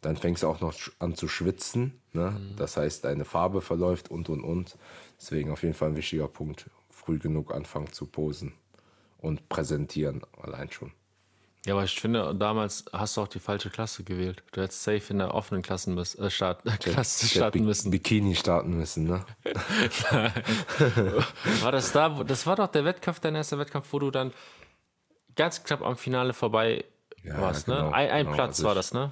[0.00, 2.32] dann fängst du auch noch an zu schwitzen, ne?
[2.32, 2.56] Mhm.
[2.56, 4.76] das heißt deine Farbe verläuft und und und.
[5.18, 8.52] Deswegen auf jeden Fall ein wichtiger Punkt, früh genug anfangen zu posen
[9.18, 10.92] und präsentieren allein schon.
[11.66, 14.42] Ja, aber ich finde, damals hast du auch die falsche Klasse gewählt.
[14.52, 17.90] Du hättest safe in der offenen Klassen müssen, äh, start, Klasse starten Bi müssen.
[17.90, 19.24] Bikini starten müssen, ne?
[21.62, 22.22] war das da?
[22.24, 24.32] Das war doch der Wettkampf, dein erster Wettkampf, wo du dann
[25.36, 26.84] ganz knapp am Finale vorbei
[27.22, 27.76] ja, warst, ne?
[27.76, 27.94] genau, ne?
[27.94, 28.36] Ein, ein genau.
[28.36, 29.10] Platz also war das, ne?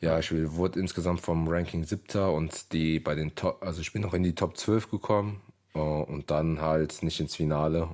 [0.00, 4.02] Ja, ich wurde insgesamt vom Ranking siebter und die bei den Top, also ich bin
[4.02, 5.40] noch in die Top 12 gekommen
[5.74, 7.88] uh, und dann halt nicht ins Finale.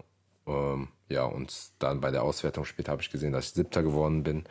[0.47, 4.23] Ähm, ja, und dann bei der Auswertung später habe ich gesehen, dass ich Siebter geworden
[4.23, 4.45] bin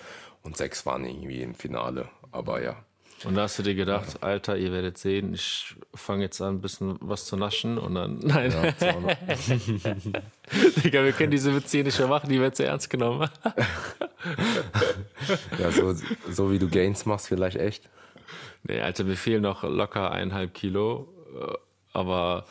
[0.44, 2.10] und sechs waren irgendwie im Finale.
[2.32, 2.84] Aber ja.
[3.26, 4.28] Und da hast du dir gedacht, ja.
[4.28, 8.20] Alter, ihr werdet sehen, ich fange jetzt an, ein bisschen was zu naschen und dann.
[8.22, 8.52] Nein.
[8.52, 8.74] Ja,
[10.84, 13.30] Digga, wir können diese Witze nicht mehr machen, die wird sehr ernst genommen.
[15.60, 15.96] ja, so,
[16.30, 17.90] so wie du Gains machst, vielleicht echt.
[18.64, 21.08] Nee, Alter, mir fehlen noch locker eineinhalb Kilo.
[21.34, 21.54] Äh,
[21.94, 22.46] aber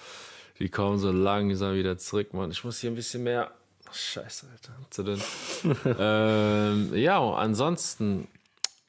[0.58, 2.50] die kommen so langsam wieder zurück, Mann.
[2.50, 3.52] Ich muss hier ein bisschen mehr
[3.92, 4.72] Scheiße, Alter.
[4.90, 5.22] Zu dünn.
[5.98, 8.28] ähm, ja, ansonsten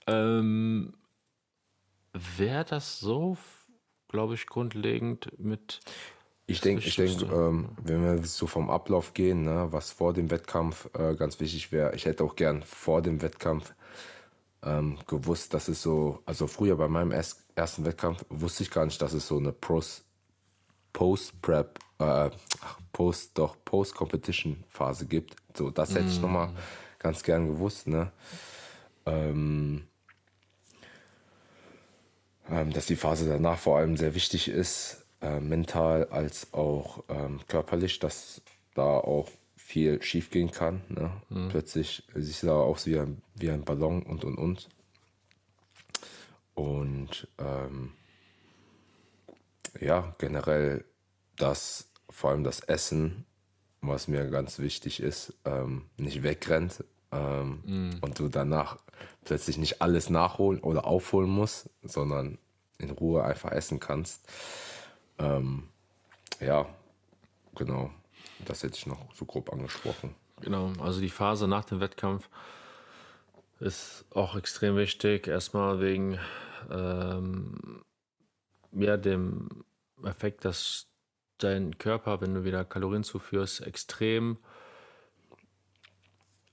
[0.08, 0.94] ähm,
[2.14, 3.38] wäre das so,
[4.08, 5.82] glaube ich, grundlegend mit.
[6.46, 10.30] Ich denke, ich denk, ähm, wenn wir so vom Ablauf gehen, ne, was vor dem
[10.30, 13.74] Wettkampf äh, ganz wichtig wäre, ich hätte auch gern vor dem Wettkampf
[14.62, 19.02] ähm, gewusst, dass es so, also früher bei meinem ersten Wettkampf wusste ich gar nicht,
[19.02, 19.54] dass es so eine
[20.92, 22.30] Post-Prep, äh,
[22.94, 25.36] Post, doch Post-Competition-Phase gibt.
[25.54, 26.10] So, das hätte mm.
[26.10, 26.54] ich nochmal
[27.00, 28.12] ganz gern gewusst, ne?
[29.06, 29.88] Ähm,
[32.50, 37.42] ähm, dass die Phase danach vor allem sehr wichtig ist, äh, mental als auch ähm,
[37.48, 38.42] körperlich, dass
[38.74, 40.82] da auch viel schief gehen kann.
[40.90, 41.12] Ne?
[41.30, 41.50] Mhm.
[41.50, 44.70] Plötzlich du da aus wie ein, wie ein Ballon und und und.
[46.54, 47.94] Und ähm,
[49.80, 50.86] ja, generell
[51.38, 53.26] das, vor allem das Essen,
[53.82, 58.00] was mir ganz wichtig ist, ähm, nicht wegrennt ähm, mm.
[58.02, 58.78] und du danach
[59.26, 62.38] plötzlich nicht alles nachholen oder aufholen musst, sondern
[62.78, 64.26] in Ruhe einfach essen kannst.
[65.18, 65.70] Ähm,
[66.40, 66.68] ja,
[67.56, 67.92] genau.
[68.46, 70.16] Das hätte ich noch so grob angesprochen.
[70.42, 72.30] Genau, also die Phase nach dem Wettkampf
[73.60, 75.28] ist auch extrem wichtig.
[75.28, 76.20] Erstmal wegen
[76.70, 77.84] ähm,
[78.72, 79.50] ja, dem
[80.04, 80.88] Effekt, dass
[81.44, 84.38] dein Körper, wenn du wieder Kalorien zuführst, extrem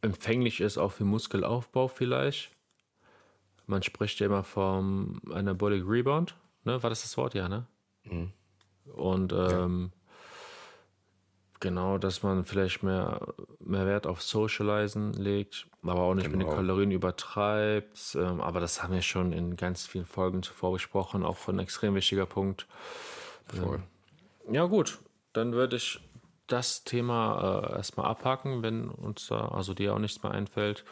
[0.03, 2.51] empfänglich ist auch für Muskelaufbau vielleicht.
[3.67, 6.83] Man spricht ja immer vom Anabolic Rebound, ne?
[6.83, 7.35] War das das Wort?
[7.35, 7.67] Ja, ne?
[8.05, 8.33] Mhm.
[8.93, 9.99] Und ähm, ja.
[11.61, 13.21] genau, dass man vielleicht mehr,
[13.61, 16.39] mehr Wert auf Socializen legt, aber auch nicht genau.
[16.39, 16.57] mit den genau.
[16.57, 18.17] Kalorien übertreibt.
[18.17, 21.61] Ähm, aber das haben wir schon in ganz vielen Folgen zuvor besprochen, auch von ein
[21.61, 22.67] extrem wichtiger Punkt.
[23.47, 23.77] Voll.
[23.77, 23.83] Ähm,
[24.51, 24.99] ja, gut.
[25.33, 26.01] Dann würde ich
[26.47, 30.85] das Thema äh, erstmal abhaken, wenn uns da, also dir auch nichts mehr einfällt.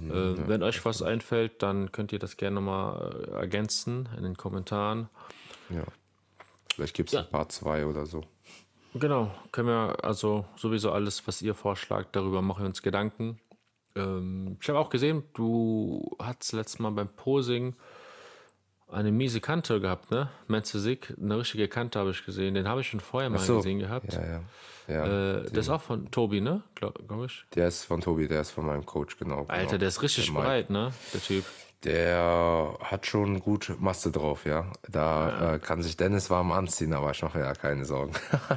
[0.00, 0.48] Mhm, äh.
[0.48, 5.08] Wenn euch was einfällt, dann könnt ihr das gerne nochmal äh, ergänzen in den Kommentaren.
[5.70, 5.84] Ja.
[6.74, 7.20] Vielleicht gibt es ja.
[7.20, 8.22] ein Part 2 oder so.
[8.94, 13.40] Genau, können wir also sowieso alles, was ihr vorschlagt, darüber machen wir uns Gedanken.
[13.94, 17.74] Ähm, ich habe auch gesehen, du hattest letztes Mal beim Posing
[18.90, 20.28] eine miese Kante gehabt, ne?
[20.46, 22.54] Menzesik, eine richtige Kante habe ich gesehen.
[22.54, 23.58] Den habe ich schon vorher mal so.
[23.58, 24.12] gesehen gehabt.
[24.12, 24.40] Ja, ja.
[24.88, 26.62] ja äh, der ist auch von Tobi, ne?
[26.74, 27.44] Glaube glaub ich.
[27.54, 29.44] Der ist von Tobi, der ist von meinem Coach, genau.
[29.48, 29.78] Alter, genau.
[29.78, 30.92] der ist richtig der breit, ne?
[31.12, 31.44] Der Typ.
[31.84, 34.66] Der hat schon gut Maste drauf, ja.
[34.88, 35.54] Da ja.
[35.54, 38.12] Äh, kann sich Dennis warm anziehen, aber ich mache ja keine Sorgen.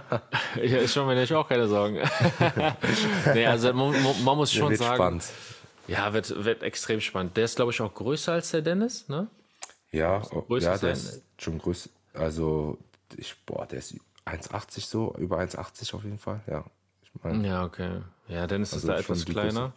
[0.55, 1.99] ja, ich mache mir auch keine Sorgen.
[3.33, 4.95] nee, also man, man muss schon sagen.
[4.95, 5.25] Spannend.
[5.87, 7.37] Ja, wird, wird extrem spannend.
[7.37, 9.27] Der ist, glaube ich, auch größer als der Dennis, ne?
[9.91, 11.89] Ja, oh, ja der ist schon größer.
[12.13, 12.77] Also,
[13.17, 16.63] ich, boah, der ist 1,80 so, über 1,80 auf jeden Fall, ja.
[17.04, 18.01] Ich mein, Ja, okay.
[18.27, 19.73] Ja, dann ist es Also da schon etwas kleiner.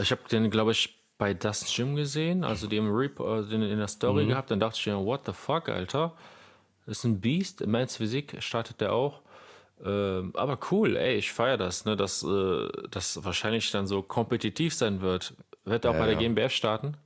[0.00, 3.78] Ich habe den, glaube ich, bei Das Gym gesehen, also dem Rep äh, den in
[3.78, 4.28] der Story Mhm.
[4.28, 4.50] gehabt.
[4.50, 6.12] Dann dachte ich mir, what the fuck, Alter?
[6.86, 7.60] Das ist ein Beast.
[7.60, 9.20] In Mainz Physik startet der auch.
[9.84, 14.74] Ähm, aber cool, ey, ich feiere das, ne, dass äh, das wahrscheinlich dann so kompetitiv
[14.74, 15.34] sein wird.
[15.64, 16.20] Wird er auch bei der ja.
[16.20, 16.96] GmbF starten?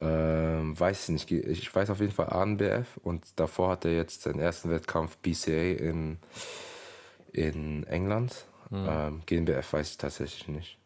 [0.00, 1.30] Ähm, weiß ich nicht.
[1.46, 5.72] Ich weiß auf jeden Fall ANBF und davor hat er jetzt seinen ersten Wettkampf BCA
[5.72, 6.18] in,
[7.32, 8.46] in England.
[8.72, 10.78] Ähm, GmbF weiß ich tatsächlich nicht.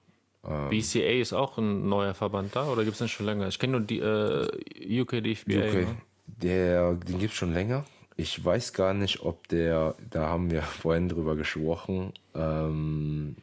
[0.45, 0.71] Ähm.
[0.71, 3.49] BCA ist auch ein neuer Verband da oder gibt es den schon länger?
[3.49, 5.69] Ich kenne nur die äh, UK DFBA.
[5.69, 5.97] Okay, Ne?
[6.27, 7.85] der, den gibt es schon länger.
[8.17, 13.37] Ich weiß gar nicht, ob der, da haben wir vorhin drüber gesprochen, ähm,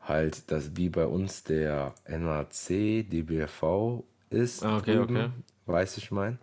[0.00, 5.30] halt, dass wie bei uns der NAC, DBFV ist, Ah, okay, drüben, okay.
[5.66, 6.38] weiß ich mein.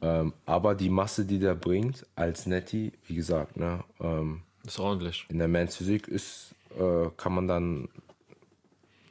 [0.00, 5.26] Ähm, aber die Masse, die der bringt als Netty, wie gesagt, ne, ähm, Ist ordentlich.
[5.28, 7.88] in der Men's Physik ist, äh, kann man dann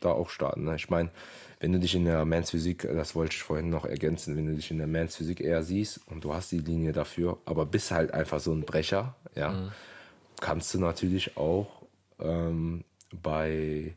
[0.02, 0.64] da auch starten.
[0.64, 0.76] Ne?
[0.76, 1.12] Ich meine,
[1.60, 4.56] wenn du dich in der Men's Physik, das wollte ich vorhin noch ergänzen, wenn du
[4.56, 7.92] dich in der Men's Physik eher siehst und du hast die Linie dafür, aber bist
[7.92, 9.72] halt einfach so ein Brecher, ja,
[10.42, 11.84] kannst du natürlich auch
[12.20, 12.84] ähm,
[13.22, 13.96] bei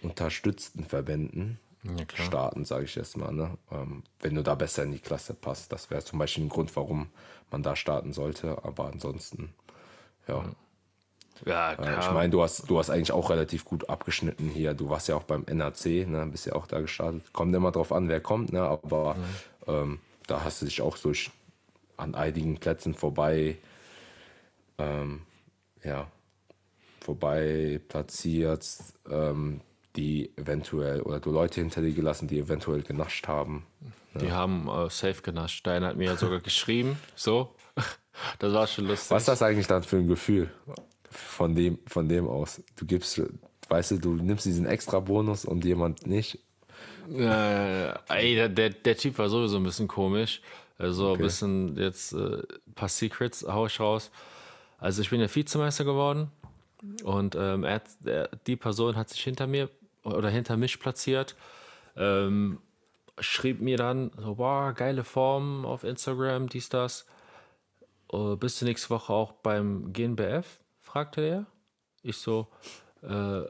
[0.00, 3.32] unterstützten Verbänden Ja, starten, sage ich jetzt mal.
[3.32, 3.56] Ne?
[3.70, 5.72] Ähm, wenn du da besser in die Klasse passt.
[5.72, 7.08] Das wäre zum Beispiel ein Grund, warum
[7.50, 8.58] man da starten sollte.
[8.64, 9.54] Aber ansonsten,
[10.28, 10.44] ja.
[11.46, 11.98] Ja, Äh, klar.
[12.00, 14.74] Ich meine, du hast, du hast eigentlich auch relativ gut abgeschnitten hier.
[14.74, 16.26] Du warst ja auch beim NAC, ne?
[16.30, 17.32] bist ja auch da gestartet.
[17.32, 18.60] Kommt immer drauf an, wer kommt, ne?
[18.60, 19.16] aber
[19.66, 21.30] ähm, da hast du dich auch durch
[21.96, 23.56] an einigen Plätzen vorbei,
[24.78, 25.22] ähm,
[25.82, 26.06] ja,
[27.00, 28.66] vorbei platziert,
[29.10, 29.60] ähm,
[29.96, 33.66] die eventuell, oder du Leute hinter dir gelassen, die eventuell genascht haben.
[34.20, 35.58] Die haben äh, safe genascht.
[35.58, 36.98] Stein hat mir ja sogar geschrieben.
[37.14, 37.54] So.
[38.38, 39.10] Das war schon lustig.
[39.12, 40.50] Was ist das eigentlich dann für ein Gefühl
[41.08, 42.62] von dem, von dem aus?
[42.76, 43.22] Du gibst,
[43.68, 46.38] weißt du, du nimmst diesen extra Bonus und jemand nicht.
[47.10, 50.42] Äh, ey, der, der, Typ war sowieso ein bisschen komisch.
[50.76, 54.10] Also ein bisschen jetzt äh, ein paar Secrets hau ich raus.
[54.78, 56.30] Also ich bin ja Vizemeister geworden
[57.04, 59.70] und ähm, er er, die Person hat sich hinter mir
[60.02, 61.36] oder hinter mich platziert.
[61.96, 62.60] Ähm,
[63.18, 67.06] schrieb mir dann so, boah, geile Form auf Instagram, dies, das.
[68.12, 70.60] Äh, bist du nächste Woche auch beim GNBF?
[70.80, 71.46] fragte er.
[72.02, 72.48] Ich so,
[73.02, 73.42] äh,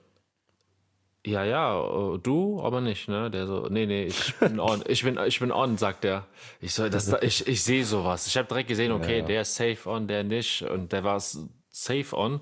[1.27, 3.31] ja, ja, äh, du, aber nicht, ne?
[3.31, 6.27] Der so, nee, nee, ich bin on, ich bin, ich bin on, sagt er.
[6.61, 8.27] Ich so, das, ich, ich sehe sowas.
[8.27, 12.17] Ich habe direkt gesehen, okay, der ist safe on, der nicht, und der war safe
[12.17, 12.41] on.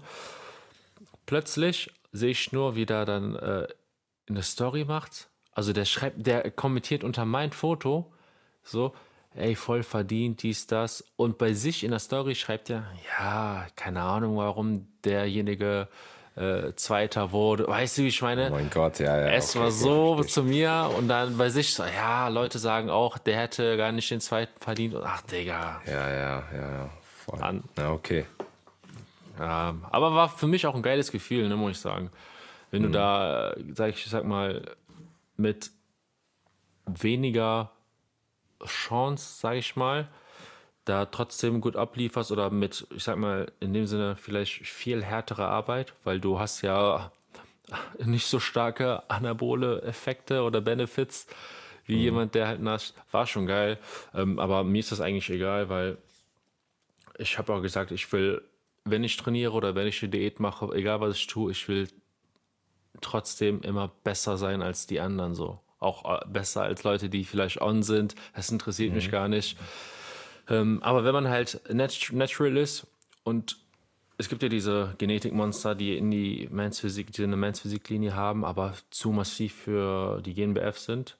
[1.26, 3.68] Plötzlich sehe ich nur, wie der dann äh,
[4.28, 5.28] eine Story macht.
[5.52, 8.12] Also der schreibt, der kommentiert unter mein Foto,
[8.62, 8.94] so,
[9.34, 11.04] ey, voll verdient, dies, das.
[11.16, 12.84] Und bei sich in der Story schreibt er,
[13.18, 15.88] ja, keine Ahnung, warum derjenige
[16.36, 17.66] äh, Zweiter wurde.
[17.66, 18.48] Weißt du, wie ich meine?
[18.48, 19.26] Oh mein Gott, ja, ja.
[19.32, 22.90] Es okay, war so verstehe zu mir und dann bei sich so, ja, Leute sagen
[22.90, 24.94] auch, der hätte gar nicht den zweiten verdient.
[24.94, 25.82] Und ach, Digga.
[25.86, 26.90] Ja, ja, ja, ja.
[27.24, 27.42] Voll.
[27.42, 28.26] An- Ja, okay.
[29.38, 32.10] Ja, aber war für mich auch ein geiles Gefühl, ne, muss ich sagen.
[32.70, 32.86] Wenn Mhm.
[32.86, 34.76] du da, sag ich, sag mal,
[35.36, 35.70] mit
[36.86, 37.70] weniger
[38.64, 40.08] Chance, sag ich mal,
[40.84, 45.46] da trotzdem gut ablieferst oder mit, ich sag mal, in dem Sinne vielleicht viel härtere
[45.46, 47.12] Arbeit, weil du hast ja
[48.04, 51.26] nicht so starke anabole Effekte oder Benefits
[51.84, 52.94] wie jemand, der halt nascht.
[53.12, 53.78] War schon geil,
[54.14, 55.98] ähm, aber mir ist das eigentlich egal, weil
[57.18, 58.42] ich habe auch gesagt, ich will,
[58.84, 61.88] wenn ich trainiere oder wenn ich eine Diät mache, egal was ich tue, ich will
[63.00, 65.60] trotzdem immer besser sein als die anderen so.
[65.78, 68.14] Auch äh, besser als Leute, die vielleicht on sind.
[68.34, 69.56] Das interessiert mich gar nicht.
[70.48, 72.86] Ähm, aber wenn man halt nat natural ist
[73.22, 73.58] und
[74.20, 78.44] es gibt ja diese Genetikmonster, die in die Mans Physik, die eine Mans Physik-Linie haben,
[78.44, 81.16] aber zu massiv für die GNBF sind,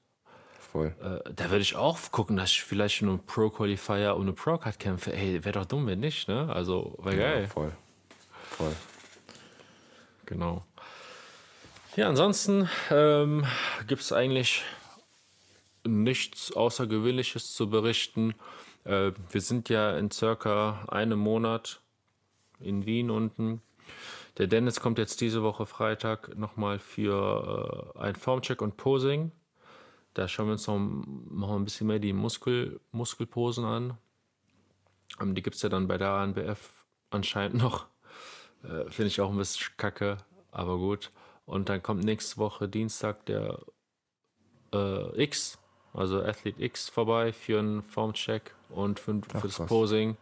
[0.73, 0.95] Voll.
[1.01, 5.13] äh, da würde ich auch gucken, dass ich vielleicht einem Pro-Qualifier um eine Pro-Card kämpfe.
[5.13, 6.51] Ey, wäre doch dumm, wenn nicht, ne?
[6.53, 7.43] Also, wäre geil.
[7.43, 7.73] Ja, voll.
[8.51, 8.75] Voll.
[10.27, 10.65] Genau.
[11.99, 13.45] Ja, ansonsten ähm,
[13.89, 14.63] gibt es eigentlich
[15.85, 18.37] nichts Außergewöhnliches zu berichten.
[18.85, 21.81] Äh, wir sind ja in circa einem Monat
[22.61, 23.63] in Wien unten.
[24.37, 29.33] Der Dennis kommt jetzt diese Woche Freitag nochmal für äh, ein Formcheck und Posing.
[30.15, 33.99] Da schauen wir uns noch ein bisschen mehr die Muskel, Muskelposen an.
[35.21, 37.87] Ähm, die gibt es ja dann bei der ANBF anscheinend noch.
[38.63, 40.19] Äh, Finde ich auch ein bisschen kacke,
[40.53, 41.11] aber gut.
[41.49, 43.59] Und dann kommt nächste Woche Dienstag der
[44.75, 45.59] äh, X,
[45.95, 49.67] also Athlete X, vorbei für einen Formcheck und für, Ach, für das krass.
[49.67, 50.19] Posing.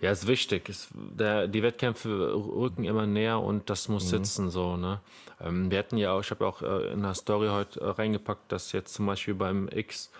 [0.00, 0.68] Ja, ist wichtig.
[0.68, 4.76] Ist, der, die Wettkämpfe rücken immer näher und das muss sitzen so.
[4.76, 5.00] Ne?
[5.40, 8.52] Ähm, wir hatten ja auch, ich habe auch äh, in der Story heute äh, reingepackt,
[8.52, 10.12] dass jetzt zum Beispiel beim X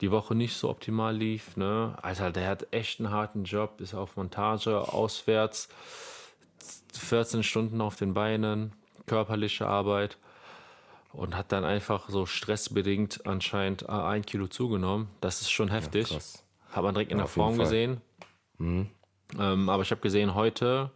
[0.00, 1.54] die Woche nicht so optimal lief.
[1.58, 1.98] Ne?
[2.00, 5.68] Alter, der hat echt einen harten Job, ist auf Montage, auswärts,
[6.94, 8.72] 14 Stunden auf den Beinen,
[9.06, 10.18] körperliche Arbeit
[11.12, 15.08] und hat dann einfach so stressbedingt anscheinend äh, ein Kilo zugenommen.
[15.20, 16.08] Das ist schon heftig.
[16.08, 16.42] krass.
[16.70, 18.00] Hat man direkt in Ja, der Form gesehen.
[18.58, 20.90] Ähm, aber ich habe gesehen, heute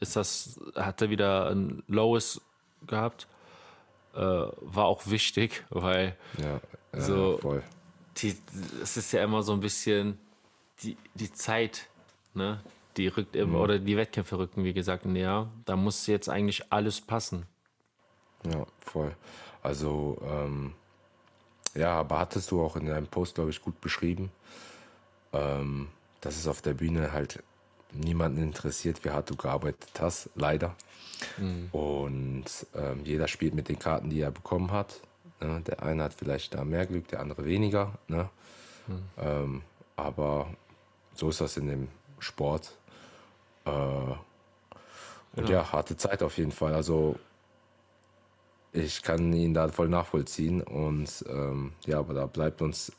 [0.00, 2.40] ist das, hat er wieder ein Lowes
[2.86, 3.26] gehabt.
[4.14, 6.60] Äh, war auch wichtig, weil Ja,
[6.94, 7.62] ja So- voll.
[8.18, 8.36] die,
[8.82, 10.18] es ist ja immer so ein bisschen
[10.82, 11.88] die, die Zeit,
[12.34, 12.60] ne?
[12.98, 15.48] Die rückt immer, oder die Wettkämpfe rücken, wie gesagt, näher.
[15.64, 17.46] Da muss jetzt eigentlich alles passen.
[18.44, 19.14] Ja, voll.
[19.62, 20.74] Also, ähm,
[21.74, 24.30] ja, aber hattest du auch in deinem Post, glaube ich, gut beschrieben,
[25.32, 25.88] ähm,
[26.20, 27.42] dass es auf der Bühne halt
[27.92, 30.74] niemanden interessiert, wie hart du gearbeitet hast, leider.
[31.72, 35.00] Und ähm, jeder spielt mit den Karten, die er bekommen hat.
[35.40, 35.62] Ne?
[35.66, 37.92] Der eine hat vielleicht da mehr Glück, der andere weniger.
[38.08, 38.28] Ne?
[39.18, 39.62] Ähm,
[39.96, 40.48] aber
[41.14, 42.77] so ist das in dem Sport.
[43.68, 46.74] Äh, und ja, harte Zeit auf jeden Fall.
[46.74, 47.16] Also
[48.72, 52.92] ich kann ihn da voll nachvollziehen und ähm, ja, aber da bleibt uns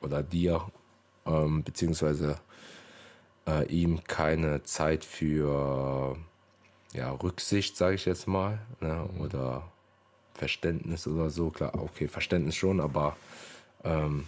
[0.00, 0.66] oder dir
[1.26, 2.38] ähm, beziehungsweise
[3.46, 6.16] äh, ihm keine Zeit für
[6.92, 9.08] ja, Rücksicht, sage ich jetzt mal, ne?
[9.18, 9.64] oder
[10.34, 11.50] Verständnis oder so.
[11.50, 13.16] Klar, okay, Verständnis schon, aber
[13.84, 14.26] ähm,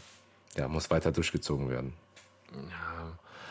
[0.56, 1.92] ja, muss weiter durchgezogen werden.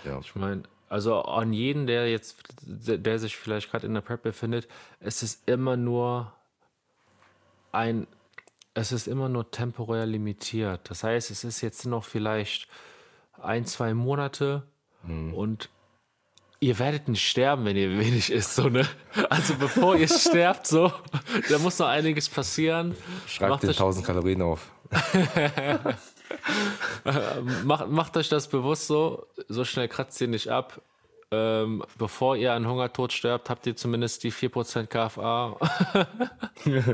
[0.05, 4.23] Ja, Ich meine, also an jeden, der jetzt, der sich vielleicht gerade in der Prep
[4.23, 4.67] befindet,
[4.99, 6.31] es ist immer nur
[7.71, 8.07] ein,
[8.73, 10.81] es ist immer nur temporär limitiert.
[10.89, 12.67] Das heißt, es ist jetzt noch vielleicht
[13.41, 14.63] ein, zwei Monate
[15.33, 15.69] und
[16.59, 18.87] ihr werdet nicht sterben, wenn ihr wenig isst, so, ne?
[19.29, 20.91] Also bevor ihr sterbt, so,
[21.49, 22.95] da muss noch einiges passieren.
[23.27, 24.71] Schreibt euch- 1000 Kalorien auf.
[27.63, 30.81] macht, macht euch das bewusst so, so schnell kratzt ihr nicht ab.
[31.31, 35.57] Ähm, bevor ihr an Hungertod sterbt, habt ihr zumindest die 4% KFA.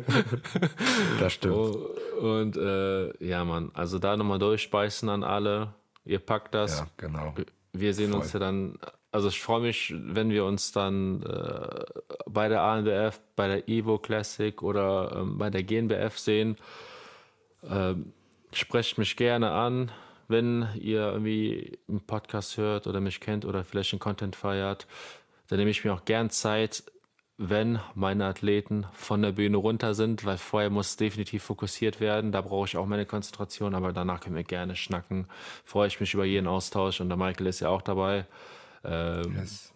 [1.20, 1.56] Das stimmt.
[2.22, 5.74] Und äh, ja, Mann, also da nochmal durchbeißen an alle.
[6.04, 6.80] Ihr packt das.
[6.80, 7.34] Ja, genau.
[7.74, 8.78] Wir sehen uns ja dann,
[9.12, 11.86] also ich freue mich, wenn wir uns dann äh,
[12.26, 16.58] bei der ANBF, bei der Evo Classic oder ähm, bei der GNBF sehen.
[17.70, 18.14] Ähm,
[18.54, 19.92] sprecht mich gerne an,
[20.28, 24.88] wenn ihr irgendwie einen Podcast hört oder mich kennt oder vielleicht den Content feiert.
[25.48, 26.84] Dann nehme ich mir auch gern Zeit,
[27.38, 32.32] wenn meine Athleten von der Bühne runter sind, weil vorher muss definitiv fokussiert werden.
[32.32, 35.28] Da brauche ich auch meine Konzentration, aber danach können wir gerne schnacken.
[35.66, 38.26] Freue ich mich über jeden Austausch und der Michael ist ja auch dabei.
[38.84, 39.74] Ähm, Yes.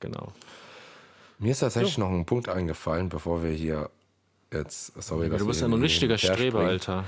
[0.00, 0.32] Genau.
[1.38, 3.90] Mir ist tatsächlich noch ein Punkt eingefallen, bevor wir hier
[4.52, 6.60] jetzt, sorry, dass Du bist ja ein richtiger Streber.
[6.60, 7.04] Alter.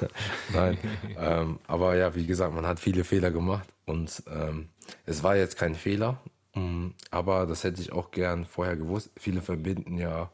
[0.52, 0.78] Nein,
[1.18, 4.68] ähm, aber ja, wie gesagt, man hat viele Fehler gemacht und ähm,
[5.06, 6.20] es war jetzt kein Fehler,
[6.54, 9.10] mm, aber das hätte ich auch gern vorher gewusst.
[9.16, 10.30] Viele verbinden ja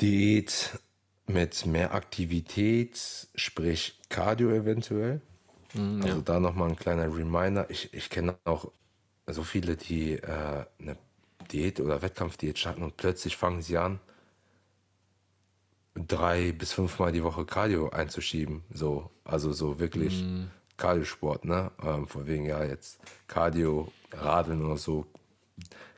[0.00, 0.78] Diät
[1.26, 5.20] mit mehr Aktivität, sprich Cardio eventuell.
[6.02, 7.68] also da nochmal ein kleiner Reminder.
[7.70, 8.70] Ich, ich kenne auch
[9.26, 10.96] so viele, die äh, eine
[11.52, 14.00] Diät oder Wettkampfdiät starten und plötzlich fangen sie an,
[15.94, 18.62] drei bis fünfmal die Woche Cardio einzuschieben.
[18.72, 20.24] So, also so wirklich
[20.76, 21.70] Cardio-Sport, ne?
[21.82, 25.06] Ähm, von wegen ja jetzt Cardio, Radeln oder so.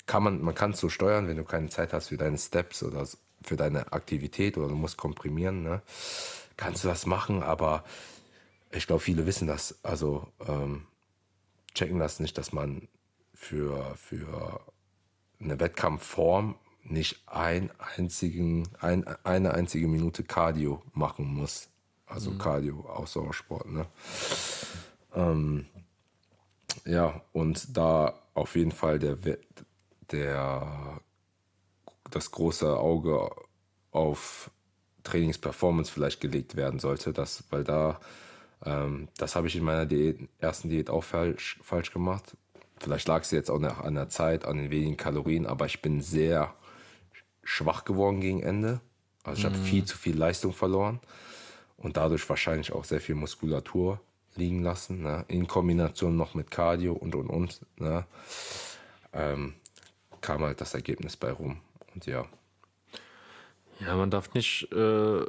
[0.07, 2.83] Kann man, man kann es so steuern, wenn du keine Zeit hast für deine Steps
[2.83, 3.07] oder
[3.45, 5.83] für deine Aktivität oder du musst komprimieren, ne?
[6.57, 7.85] Kannst du das machen, aber
[8.71, 10.87] ich glaube, viele wissen das, also ähm,
[11.75, 12.89] checken das nicht, dass man
[13.35, 14.61] für, für
[15.41, 21.69] eine Wettkampfform nicht ein einzigen, ein, eine einzige Minute Cardio machen muss.
[22.07, 23.71] Also Cardio, Ausdauersport.
[23.71, 23.87] Ne?
[25.15, 25.67] Ähm,
[26.85, 29.17] ja, und da auf jeden Fall der,
[30.11, 31.01] der,
[32.11, 33.31] das große Auge
[33.91, 34.51] auf
[35.05, 38.01] Trainingsperformance vielleicht gelegt werden sollte, das, weil da,
[38.65, 42.37] ähm, das habe ich in meiner Diät, ersten Diät auch falsch, falsch gemacht.
[42.79, 45.83] Vielleicht lag es jetzt auch nach an der Zeit, an den wenigen Kalorien, aber ich
[45.83, 46.55] bin sehr
[47.43, 48.81] schwach geworden gegen Ende.
[49.25, 51.01] Also ich habe viel zu viel Leistung verloren
[51.77, 54.01] und dadurch wahrscheinlich auch sehr viel Muskulatur
[54.35, 55.25] liegen lassen, ne?
[55.29, 57.61] in Kombination noch mit Cardio und und und.
[57.77, 58.05] Ne?
[59.13, 59.55] Ähm,
[60.21, 61.61] kam halt das Ergebnis bei rum.
[61.95, 62.25] Und ja,
[63.81, 65.25] Ja, man darf nicht, äh,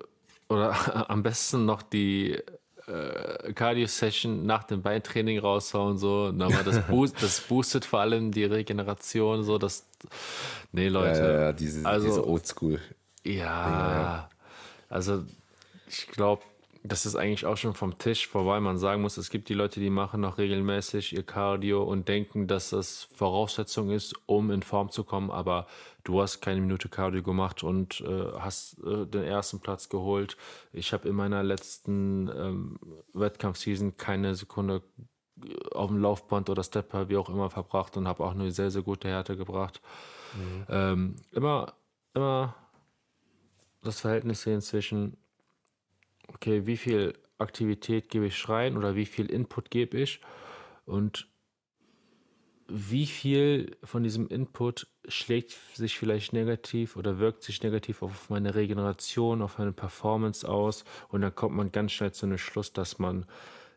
[0.48, 2.40] oder am besten noch die
[2.88, 6.32] äh, Cardio-Session nach dem Beintraining raushauen, so.
[6.32, 9.58] Nochmal das, Boost, das boostet vor allem die Regeneration, so.
[9.58, 9.86] Das,
[10.72, 11.20] nee, Leute.
[11.20, 12.80] Ja, ja, diese, also, diese Oldschool.
[13.26, 14.30] Ja, ja,
[14.90, 15.24] also
[15.88, 16.44] ich glaube,
[16.86, 19.80] das ist eigentlich auch schon vom Tisch, wobei man sagen muss, es gibt die Leute,
[19.80, 24.90] die machen noch regelmäßig ihr Cardio und denken, dass das Voraussetzung ist, um in Form
[24.90, 25.68] zu kommen, aber
[26.04, 30.36] du hast keine Minute Cardio gemacht und äh, hast äh, den ersten Platz geholt.
[30.74, 32.80] Ich habe in meiner letzten ähm,
[33.14, 34.82] Wettkampfseason keine Sekunde
[35.72, 38.82] auf dem Laufband oder Stepper, wie auch immer, verbracht und habe auch eine sehr, sehr
[38.82, 39.82] gute Härte gebracht.
[40.36, 40.66] Mhm.
[40.70, 41.74] Ähm, immer,
[42.14, 42.56] immer
[43.82, 45.18] das Verhältnis sehen zwischen
[46.28, 50.22] okay, wie viel Aktivität gebe ich rein oder wie viel Input gebe ich
[50.86, 51.28] und
[52.68, 58.56] wie viel von diesem Input schlägt sich vielleicht negativ oder wirkt sich negativ auf meine
[58.56, 63.00] Regeneration, auf meine Performance aus und dann kommt man ganz schnell zu einem Schluss, dass
[63.00, 63.26] man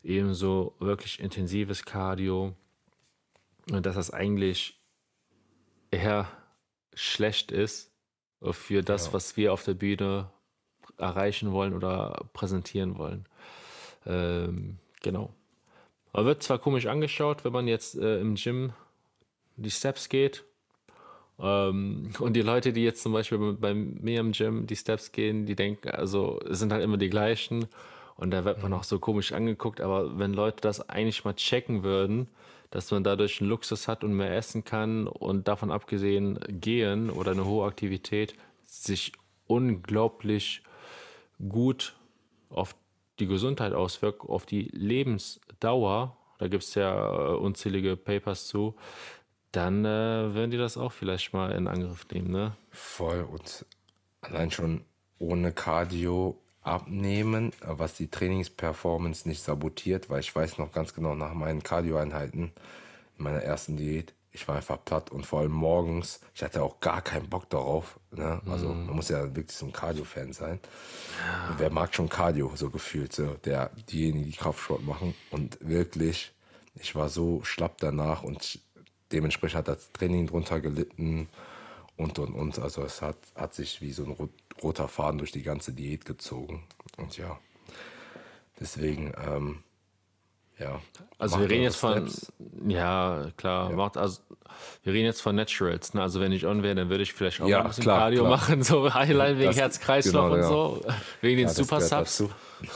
[0.06, 2.54] eben so wirklich intensives Cardio
[3.70, 4.78] und dass das eigentlich
[5.90, 6.28] eher
[6.94, 7.92] schlecht ist
[8.52, 9.12] für das, ja.
[9.12, 10.30] was wir auf der Bühne
[10.98, 13.26] erreichen wollen oder präsentieren wollen.
[14.06, 15.34] Ähm, genau.
[16.12, 18.72] Man wird zwar komisch angeschaut, wenn man jetzt äh, im Gym
[19.56, 20.44] die Steps geht.
[21.38, 25.44] Ähm, und die Leute, die jetzt zum Beispiel bei mir im Gym die Steps gehen,
[25.44, 27.66] die denken, also sind halt immer die gleichen.
[28.16, 28.78] Und da wird man mhm.
[28.78, 29.80] auch so komisch angeguckt.
[29.80, 32.28] Aber wenn Leute das eigentlich mal checken würden,
[32.70, 37.32] dass man dadurch einen Luxus hat und mehr essen kann und davon abgesehen gehen oder
[37.32, 39.12] eine hohe Aktivität sich
[39.46, 40.62] unglaublich
[41.48, 41.94] gut
[42.50, 42.74] auf
[43.18, 48.74] die Gesundheit auswirkt, auf die Lebensdauer, da gibt es ja äh, unzählige Papers zu,
[49.52, 52.30] dann äh, werden die das auch vielleicht mal in Angriff nehmen.
[52.30, 52.56] Ne?
[52.70, 53.64] Voll und
[54.20, 54.84] allein schon
[55.18, 61.34] ohne Cardio abnehmen, was die Trainingsperformance nicht sabotiert, weil ich weiß noch ganz genau nach
[61.34, 62.52] meinen Cardio-Einheiten
[63.18, 66.78] in meiner ersten Diät, ich war einfach platt und vor allem morgens, ich hatte auch
[66.80, 67.98] gar keinen Bock darauf.
[68.10, 68.42] Ne?
[68.46, 68.86] Also mm.
[68.86, 70.60] man muss ja wirklich so ein Cardio-Fan sein.
[71.26, 71.54] Ja.
[71.56, 75.14] wer mag schon Cardio, so gefühlt, so der, diejenigen, die Kraftsport machen.
[75.30, 76.32] Und wirklich,
[76.74, 78.58] ich war so schlapp danach und
[79.10, 81.28] dementsprechend hat das Training drunter gelitten
[81.96, 82.58] und und und.
[82.58, 84.12] Also es hat, hat sich wie so ein
[84.62, 86.64] roter Faden durch die ganze Diät gezogen.
[86.96, 87.38] Und ja,
[88.60, 89.62] deswegen, ähm,
[90.58, 90.80] ja.
[91.18, 92.32] Also wir reden jetzt von, Steps.
[92.66, 93.76] ja klar, ja.
[93.76, 94.20] macht also
[94.82, 95.94] wir reden jetzt von Naturals.
[95.94, 96.02] Ne?
[96.02, 98.24] Also wenn ich on wäre, dann würde ich vielleicht auch ja, ein bisschen klar, Cardio
[98.24, 98.36] klar.
[98.36, 100.48] machen, so Highlight wegen Herz-Kreislauf genau, und ja.
[100.48, 102.24] so, wegen den Super Subs.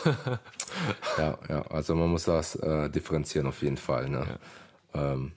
[1.18, 4.08] ja, ja, also man muss das äh, differenzieren auf jeden Fall.
[4.08, 4.38] Ne?
[4.94, 5.32] Ähm,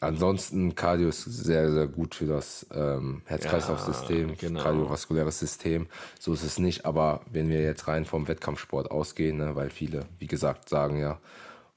[0.00, 4.62] ansonsten Cardio ist sehr, sehr gut für das ähm, Herz-Kreislauf-System, genau.
[4.62, 5.86] kardiovaskuläres System.
[6.18, 6.84] So ist es nicht.
[6.84, 11.18] Aber wenn wir jetzt rein vom Wettkampfsport ausgehen, ne, weil viele, wie gesagt, sagen ja,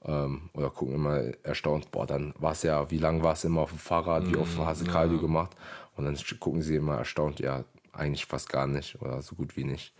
[0.05, 3.61] ähm, oder gucken immer erstaunt, boah, dann war es ja, wie lange war es immer
[3.61, 4.91] auf dem Fahrrad, wie oft hast du ja.
[4.91, 5.55] Cardio gemacht?
[5.95, 7.63] Und dann gucken sie immer erstaunt, ja,
[7.93, 9.93] eigentlich fast gar nicht oder so gut wie nicht.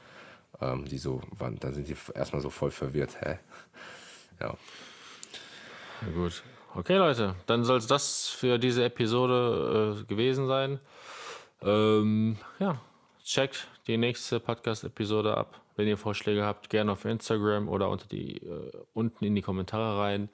[0.60, 3.40] Ähm, die so, dann sind die erstmal so voll verwirrt, hä?
[4.40, 4.56] Ja.
[6.02, 6.44] Na gut.
[6.74, 10.80] Okay, Leute, dann soll es das für diese Episode äh, gewesen sein.
[11.62, 12.80] Ähm, ja,
[13.24, 15.60] checkt die nächste Podcast-Episode ab.
[15.76, 20.00] Wenn ihr Vorschläge habt, gerne auf Instagram oder unter die, äh, unten in die Kommentare
[20.00, 20.30] rein.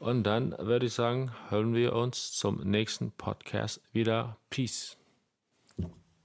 [0.00, 4.36] Und dann würde ich sagen, hören wir uns zum nächsten Podcast wieder.
[4.50, 4.98] Peace.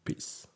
[0.04, 0.50] Peace.